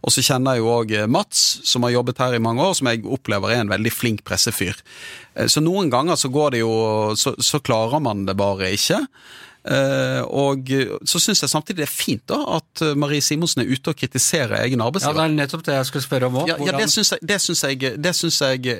[0.04, 2.76] Og så kjenner jeg jo òg eh, Mats, som har jobbet her i mange år,
[2.78, 4.78] som jeg opplever er en veldig flink pressefyr.
[5.34, 6.72] Eh, så noen ganger så går det jo
[7.18, 9.02] Så, så klarer man det bare ikke.
[9.68, 10.70] Uh, og
[11.04, 14.62] så syns jeg samtidig det er fint da at Marie Simonsen er ute og kritiserer
[14.62, 15.16] egen arbeidsgiver.
[15.16, 16.48] Ja, Det er nettopp det jeg skulle spørre om òg.
[16.50, 18.78] Ja, ja, det syns jeg, det syns jeg, det syns jeg,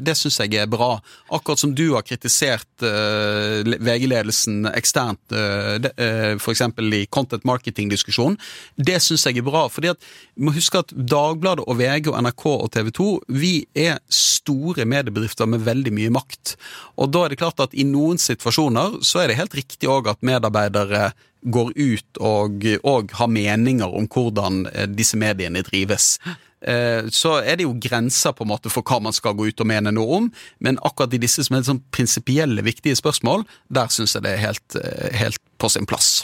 [0.00, 0.90] det syns jeg er bra.
[1.32, 6.64] Akkurat som du har kritisert uh, VG-ledelsen eksternt, f.eks.
[7.02, 8.38] i content marketing-diskusjonen.
[8.76, 9.66] Det syns jeg er bra.
[9.72, 13.08] fordi at må huske at Dagbladet og VG og NRK og TV 2
[13.42, 16.56] vi er store mediebedrifter med veldig mye makt.
[17.00, 20.10] Og da er det klart at i noen situasjoner så er det helt riktig òg
[20.12, 21.10] at medarbeidere
[21.42, 26.16] går ut og, og har meninger om hvordan eh, disse mediene drives.
[26.62, 29.62] Eh, så er det jo grenser på en måte for hva man skal gå ut
[29.64, 30.28] og mene noe om,
[30.62, 34.44] men akkurat i disse som er sånn prinsipielle, viktige spørsmål, der syns jeg det er
[34.46, 36.22] helt, eh, helt på sin plass.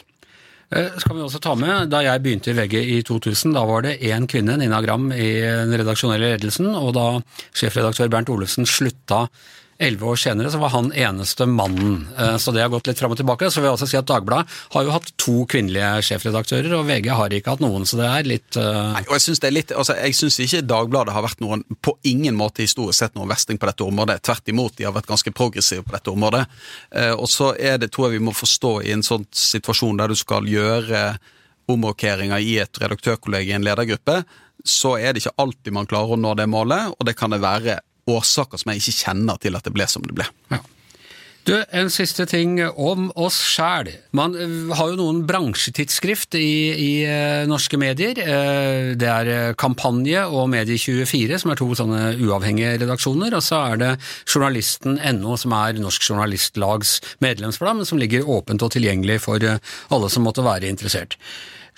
[0.69, 4.03] Skal vi også ta med, Da jeg begynte i VG i 2000, da var det
[4.05, 6.75] én kvinne, Nina Gram, i den redaksjonelle ledelsen.
[6.77, 7.23] Og da
[7.57, 9.31] sjefredaktør Bernt Olufsen slutta
[9.79, 12.09] Elleve år senere så var han eneste mannen.
[12.19, 13.47] Eh, så det har gått litt fram og tilbake.
[13.47, 17.07] Så vil jeg også si at Dagbladet har jo hatt to kvinnelige sjefredaktører, og VG
[17.15, 18.97] har ikke hatt noen, så det er litt uh...
[18.97, 19.95] Nei, og Jeg syns altså,
[20.43, 24.19] ikke Dagbladet har vært noen, på ingen måte historisk sett noen versting på dette området.
[24.27, 26.45] Tvert imot, de har vært ganske progressive på dette området.
[26.91, 30.11] Uh, og så er det, tror jeg vi må forstå i en sånn situasjon der
[30.11, 31.13] du skal gjøre
[31.71, 34.23] omrokeringer i et redaktørkollegium i en ledergruppe,
[34.67, 37.45] så er det ikke alltid man klarer å nå det målet, og det kan det
[37.45, 40.27] være årsaker som jeg ikke kjenner til at det ble som det ble.
[40.53, 40.63] Ja.
[41.49, 43.89] Du, En siste ting om oss sjæl.
[44.17, 48.19] Man eh, har jo noen bransjetidsskrift i, i uh, norske medier.
[48.21, 53.39] Uh, det er Kampanje og Medie24, som er to sånne uavhengige redaksjoner.
[53.39, 53.91] Og så er det
[54.29, 60.29] Journalisten.no, som er Norsk Journalistlags medlemsblad, men som ligger åpent og tilgjengelig for alle som
[60.29, 61.17] måtte være interessert.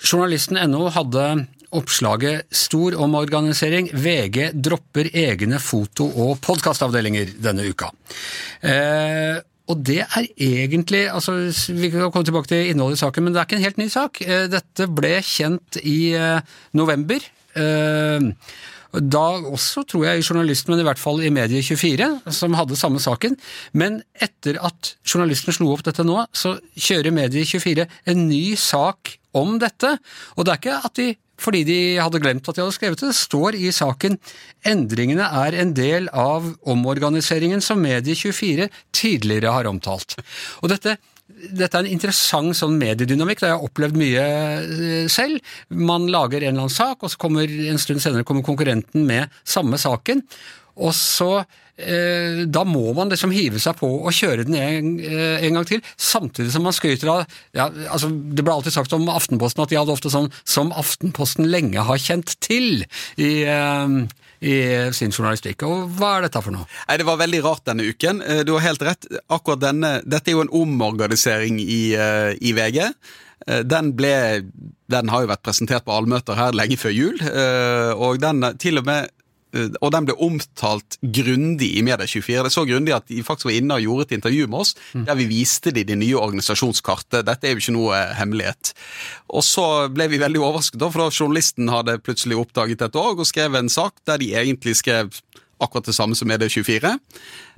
[0.03, 1.25] Journalisten.no hadde
[1.71, 3.91] oppslaget 'Stor omorganisering.
[3.93, 7.91] VG dropper egne foto- og podkastavdelinger' denne uka.
[8.61, 9.41] Eh,
[9.71, 13.39] og det er egentlig altså Vi kan komme tilbake til innholdet i saken, men det
[13.39, 14.21] er ikke en helt ny sak.
[14.21, 16.41] Eh, dette ble kjent i eh,
[16.73, 17.19] november.
[17.55, 18.19] Eh,
[18.91, 22.99] da også, tror jeg, i journalisten, men i hvert fall i Medie24, som hadde samme
[22.99, 23.37] saken.
[23.71, 29.55] Men etter at journalisten slo opp dette nå, så kjører Medie24 en ny sak om
[29.61, 29.95] dette.
[30.35, 31.07] Og det er ikke at de
[31.41, 33.11] fordi de hadde glemt at de hadde skrevet det.
[33.11, 34.19] Det står i saken
[34.67, 40.19] endringene er en del av omorganiseringen som Medie24 tidligere har omtalt.
[40.61, 40.99] Og dette
[41.41, 44.23] dette er en interessant sånn mediedynamikk, det har jeg opplevd mye
[44.61, 45.53] eh, selv.
[45.73, 49.31] Man lager en eller annen sak, og så kommer en stund senere kommer konkurrenten med
[49.47, 50.21] samme saken.
[50.81, 51.31] Og så
[52.51, 55.83] Da må man liksom hive seg på og kjøre den en, eh, en gang til,
[55.97, 57.21] samtidig som man skryter av
[57.57, 61.49] ja, altså Det ble alltid sagt om Aftenposten at de hadde ofte sånn 'som Aftenposten
[61.49, 62.85] lenge har kjent til'
[63.17, 63.87] i, eh,
[64.41, 64.53] i
[64.95, 65.63] sin journalistikk.
[65.67, 66.65] Og hva er dette for noe?
[66.87, 68.21] Nei, Det var veldig rart denne uken.
[68.21, 69.05] Eh, du har helt rett.
[69.29, 72.93] Akkurat denne, Dette er jo en omorganisering i, eh, i VG.
[73.47, 74.43] Eh, den ble
[74.89, 77.15] Den har jo vært presentert på allmøter her lenge før jul.
[77.95, 79.09] Og den til og med
[79.51, 82.37] og den ble omtalt grundig i Media24.
[82.37, 84.75] Det er så grundig at de faktisk var inne og gjorde et intervju med oss
[84.93, 85.05] mm.
[85.09, 87.25] der vi viste de det nye organisasjonskartet.
[87.27, 88.73] Dette er jo ikke noe hemmelighet.
[89.31, 93.29] Og så ble vi veldig overrasket, for da journalisten hadde plutselig oppdaget dette òg og
[93.29, 95.11] skrev en sak der de egentlig skrev
[95.61, 96.95] akkurat det samme som Media24.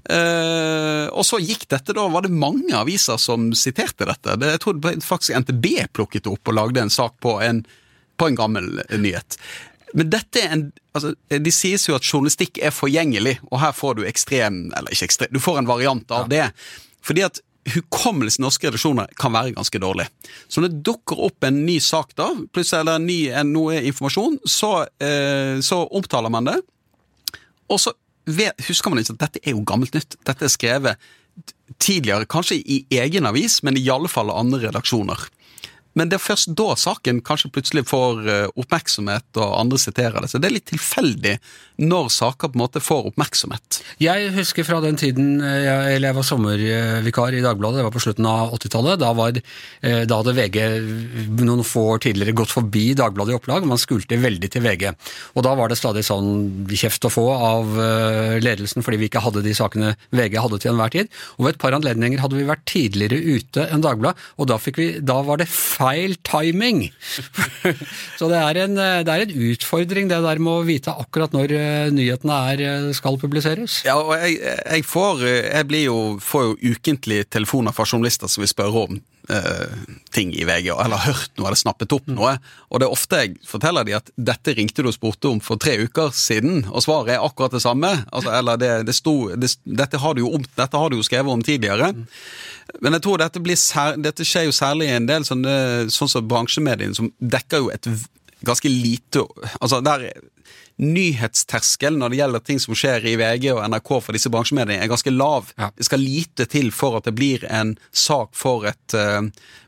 [0.10, 4.36] Eh, og så gikk dette, da var det mange aviser som siterte dette.
[4.39, 7.64] Det, jeg tror faktisk NTB plukket det opp og lagde en sak på en,
[8.20, 9.39] på en gammel nyhet.
[9.94, 10.68] Men dette er en
[10.98, 15.10] altså, De sies jo at journalistikk er forgjengelig, og her får du ekstrem Eller ikke
[15.10, 16.32] ekstrem, du får en variant av ja.
[16.34, 16.70] det.
[17.06, 17.41] Fordi at
[17.74, 20.10] hukommelsen i norske redaksjoner kan være ganske dårlig.
[20.52, 23.18] Så når det dukker opp en ny sak, da, pluss eller ny,
[23.48, 26.58] noe informasjon, så, eh, så omtaler man det.
[27.72, 27.94] Og så
[28.28, 30.18] vet, husker man ikke at dette er jo gammelt nytt.
[30.28, 31.12] Dette er skrevet
[31.82, 35.24] tidligere, kanskje i egen avis, men i alle fall andre redaksjoner.
[35.98, 40.32] Men det er først da saken kanskje plutselig får eh, oppmerksomhet, og andre siterer det.
[40.32, 41.36] Så det er litt tilfeldig
[41.82, 43.80] når saker på en måte får oppmerksomhet.
[44.01, 48.03] Jeg husker fra den tiden jeg, jeg, jeg var sommervikar i Dagbladet, det var på
[48.03, 49.01] slutten av 80-tallet.
[49.01, 49.11] Da,
[49.82, 50.59] eh, da, hadde VG
[51.41, 54.91] noen få år tidligere gått forbi Dagbladet i opplag, man skulte veldig til VG.
[55.34, 57.74] Og da var det stadig sånn kjeft å få av
[58.43, 61.11] ledelsen fordi vi ikke hadde de sakene VG hadde til enhver tid.
[61.38, 64.88] Og ved et par anledninger hadde vi vært tidligere ute enn Dagbladet, og da, vi,
[65.03, 66.86] da var det feil timing.
[68.19, 71.55] Så det er, en, det er, en, utfordring, det der med å vite akkurat når
[71.57, 71.62] eh,
[71.93, 73.82] nyhetene er, eh, skal publiseres.
[73.88, 78.43] Ja, og jeg, jeg, får, jeg blir jo, får jo ukentlig telefoner fra journalister som
[78.43, 79.76] vil spørre om eh,
[80.16, 82.36] ting i VG, eller har hørt noe eller snappet opp noe.
[82.70, 85.61] Og det er ofte jeg forteller de at dette ringte du og spurte om for
[85.61, 87.91] tre uker siden, og svaret er akkurat det samme.
[88.11, 91.05] Altså, eller det, det sto, det, dette, har du jo om, dette har du jo
[91.05, 91.93] skrevet om tidligere.
[92.82, 95.55] Men jeg tror dette, sær, dette skjer jo særlig i en del sånne,
[95.93, 97.89] sånn som bransjemediene, som dekker jo et
[98.43, 99.24] ganske lite
[99.61, 100.09] Altså der
[100.82, 104.89] nyhetsterskelen når det gjelder ting som skjer i VG og NRK for disse bransjemediene, er
[104.89, 105.51] ganske lav.
[105.59, 105.69] Ja.
[105.78, 109.21] Det skal lite til for at det blir en sak for et, uh,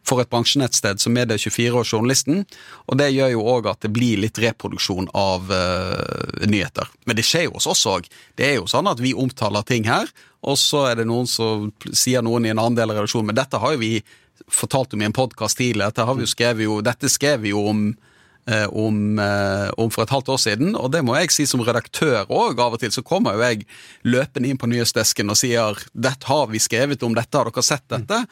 [0.06, 2.44] for et bransjenettsted som Medie24 og Journalisten.
[2.90, 6.90] Og det gjør jo òg at det blir litt reproduksjon av uh, nyheter.
[7.06, 8.10] Men det skjer jo hos oss òg.
[8.40, 10.10] Det er jo sånn at vi omtaler ting her,
[10.46, 13.30] og så er det noen som sier noen i en annen del av redaksjonen.
[13.30, 14.00] Men dette har jo vi
[14.52, 15.94] fortalt om i en podkast tidligere.
[15.94, 18.15] Dette, har vi jo skrevet jo, dette skrev vi jo om Eh,
[18.70, 20.76] om, eh, om, for et halvt år siden.
[20.78, 22.60] Og det må jeg si som redaktør òg.
[22.62, 23.66] Av og til så kommer jo jeg
[24.06, 27.88] løpende inn på nyhetsdesken og sier dette har vi skrevet om dette, har dere sett
[27.90, 28.26] dette?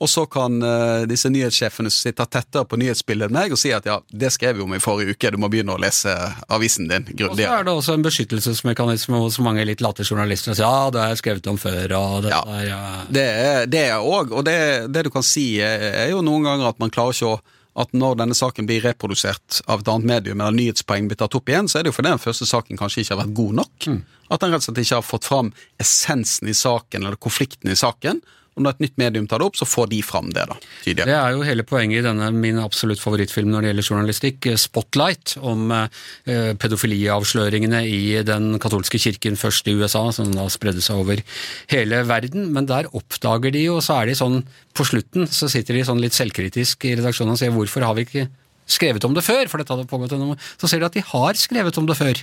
[0.00, 3.84] Og så kan uh, disse nyhetssjefene sitte tettere på nyhetsbildet enn meg og si at
[3.84, 6.14] ja, det skrev vi om i forrige uke, du må begynne å lese
[6.48, 7.34] avisen din grundigere.
[7.34, 11.12] Og så er det også en beskyttelsesmekanisme hos mange litt late journalister ja, det har
[11.12, 12.82] jeg skrevet om før, og det ja, ja.
[13.12, 14.58] Det er det òg, og det,
[14.88, 18.18] det, du kan si er jo noen ganger at man klarer ikke å at når
[18.18, 21.78] denne saken blir reprodusert av et annet medium, eller nyhetspoeng blir tatt opp igjen, så
[21.78, 23.86] er det jo fordi den første saken kanskje ikke har vært god nok.
[23.86, 24.00] Mm.
[24.30, 25.52] At den rett og slett ikke har fått fram
[25.82, 28.22] essensen i saken, eller konflikten i saken.
[28.60, 30.44] Og når et nytt medium tar det opp, så får de fram det.
[30.50, 31.08] da, Tidligere.
[31.08, 34.58] Det er jo hele poenget i denne min absolutt favorittfilm når det gjelder journalistikk, eh,
[34.60, 41.00] 'Spotlight', om eh, pedofiliavsløringene i den katolske kirken, først i USA, som da spredde seg
[41.00, 41.24] over
[41.72, 42.52] hele verden.
[42.52, 44.44] Men der oppdager de jo, så er de sånn
[44.76, 48.04] på slutten, så sitter de sånn litt selvkritisk i redaksjonen og sier 'hvorfor har vi
[48.04, 48.28] ikke
[48.68, 51.32] skrevet om det før, for dette hadde pågått en Så ser de at de har
[51.34, 52.14] skrevet om det før,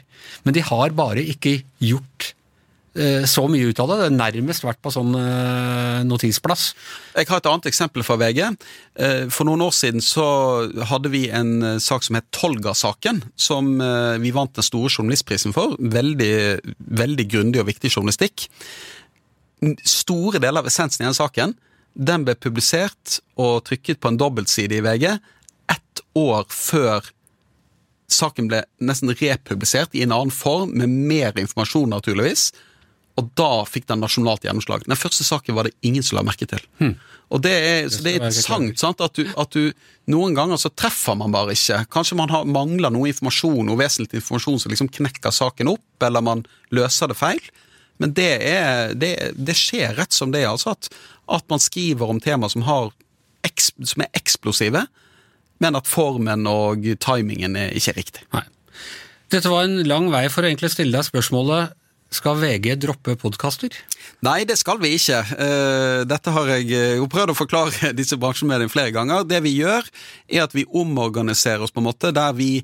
[0.45, 2.46] men de har bare ikke gjort Eh,
[3.29, 3.97] så mye ut av det.
[3.97, 6.71] Det har nærmest vært på sånn eh, notisplass.
[7.13, 8.41] Jeg har et annet eksempel fra VG.
[8.97, 10.25] Eh, for noen år siden så
[10.89, 13.75] hadde vi en sak som het Tolga-saken, som
[14.21, 15.75] vi vant den store journalistprisen for.
[15.77, 16.35] Veldig,
[16.77, 18.49] veldig grundig og viktig journalistikk.
[19.83, 21.55] store deler av essensen i den saken,
[21.97, 25.15] den ble publisert og trykket på en dobbeltside i VG
[25.71, 27.09] ett år før
[28.07, 32.51] saken ble nesten republisert i en annen form, med mer informasjon, naturligvis.
[33.18, 34.84] Og da fikk den nasjonalt gjennomslag.
[34.86, 36.61] Den første saken var det ingen som la merke til.
[37.34, 39.01] Og det er, så det er interessant sant?
[39.03, 39.74] At, du, at du
[40.13, 41.82] noen ganger så treffer man bare ikke.
[41.91, 46.24] Kanskje man har, mangler noe informasjon, noe vesentlig informasjon som liksom knekker saken opp, eller
[46.24, 46.45] man
[46.76, 47.41] løser det feil.
[47.97, 50.91] Men det, er, det, det skjer rett som det er, altså at,
[51.34, 52.93] at man skriver om temaer som, har,
[53.57, 54.86] som er eksplosive,
[55.57, 58.28] men at formen og timingen er ikke riktig.
[58.38, 58.45] Nei.
[59.34, 61.74] Dette var en lang vei for å egentlig stille deg spørsmålet
[62.14, 63.74] skal VG droppe podkaster?
[64.24, 65.20] Nei, det skal vi ikke.
[65.36, 69.28] Eh, Dette har jeg eh, jo prøvd å forklare disse bransjemediene flere ganger.
[69.28, 69.88] Det vi gjør,
[70.32, 72.62] er at vi omorganiserer oss på en måte der vi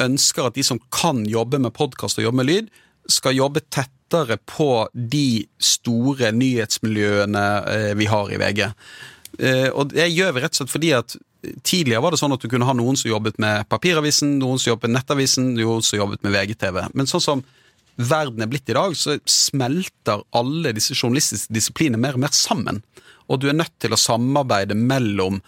[0.00, 2.72] ønsker at de som kan jobbe med podkast og jobbe med lyd,
[3.08, 8.66] skal jobbe tettere på de store nyhetsmiljøene eh, vi har i VG.
[9.38, 11.12] Og det gjør vi rett og slett fordi at
[11.62, 14.72] tidligere var det sånn at du kunne ha noen som jobbet med papiravisen, noen som
[14.72, 16.80] jobbet med nettavisen, noen som jobbet med VGTV.
[16.98, 17.44] Men sånn som
[17.98, 22.82] verden er blitt i dag, så smelter alle disse journalistiske disiplinene mer og mer sammen.
[23.28, 25.40] Og du er nødt til å samarbeide mellom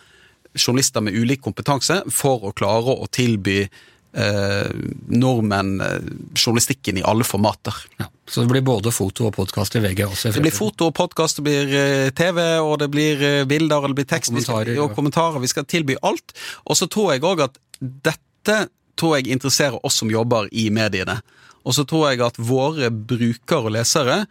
[0.59, 4.71] journalister med ulik kompetanse for å klare å tilby eh,
[5.15, 7.77] nordmenn eh, journalistikken i alle formater.
[8.01, 8.09] Ja.
[8.31, 10.29] Så det blir både foto og podkast i VG også?
[10.29, 13.79] i Det blir foto og podkast, det blir eh, TV, og det blir eh, bilder,
[13.87, 14.35] og det blir tekst.
[14.35, 15.41] Og skal- kommentarer, Og kommentarer.
[15.47, 16.35] Vi skal tilby alt.
[16.67, 18.59] Og så tror jeg òg at dette
[19.01, 21.21] tror jeg interesserer oss som jobber i mediene.
[21.67, 24.25] Og så tror jeg at våre brukere og lesere,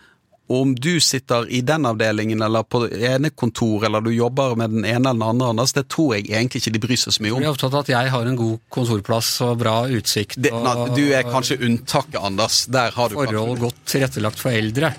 [0.49, 4.73] om du sitter i den avdelingen eller på det ene kontor, eller du jobber med
[4.73, 7.25] den ene eller den andre, Anders, det tror jeg egentlig ikke de bryr seg så
[7.25, 7.43] mye om.
[7.43, 10.39] Jeg er opptatt av at jeg har en god kontorplass og bra utsikt.
[10.41, 12.63] Det, na, du er kanskje unntaket, Anders.
[12.65, 14.91] Der har du kanskje forhold godt tilrettelagt for eldre.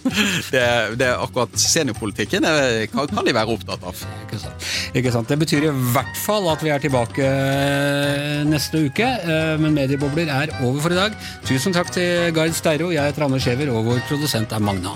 [0.54, 0.64] det,
[0.98, 4.02] det er akkurat seniorpolitikken det kan, kan de være opptatt av.
[4.26, 4.68] Ikke sant?
[4.98, 5.30] Ikke sant?
[5.30, 10.34] Det betyr i hvert fall at vi er tilbake eh, neste uke, eh, men Mediebobler
[10.34, 11.16] er over for i dag.
[11.46, 14.95] Tusen takk til Gard Steiro, jeg heter Anders Giæver, og vår produsent er Magne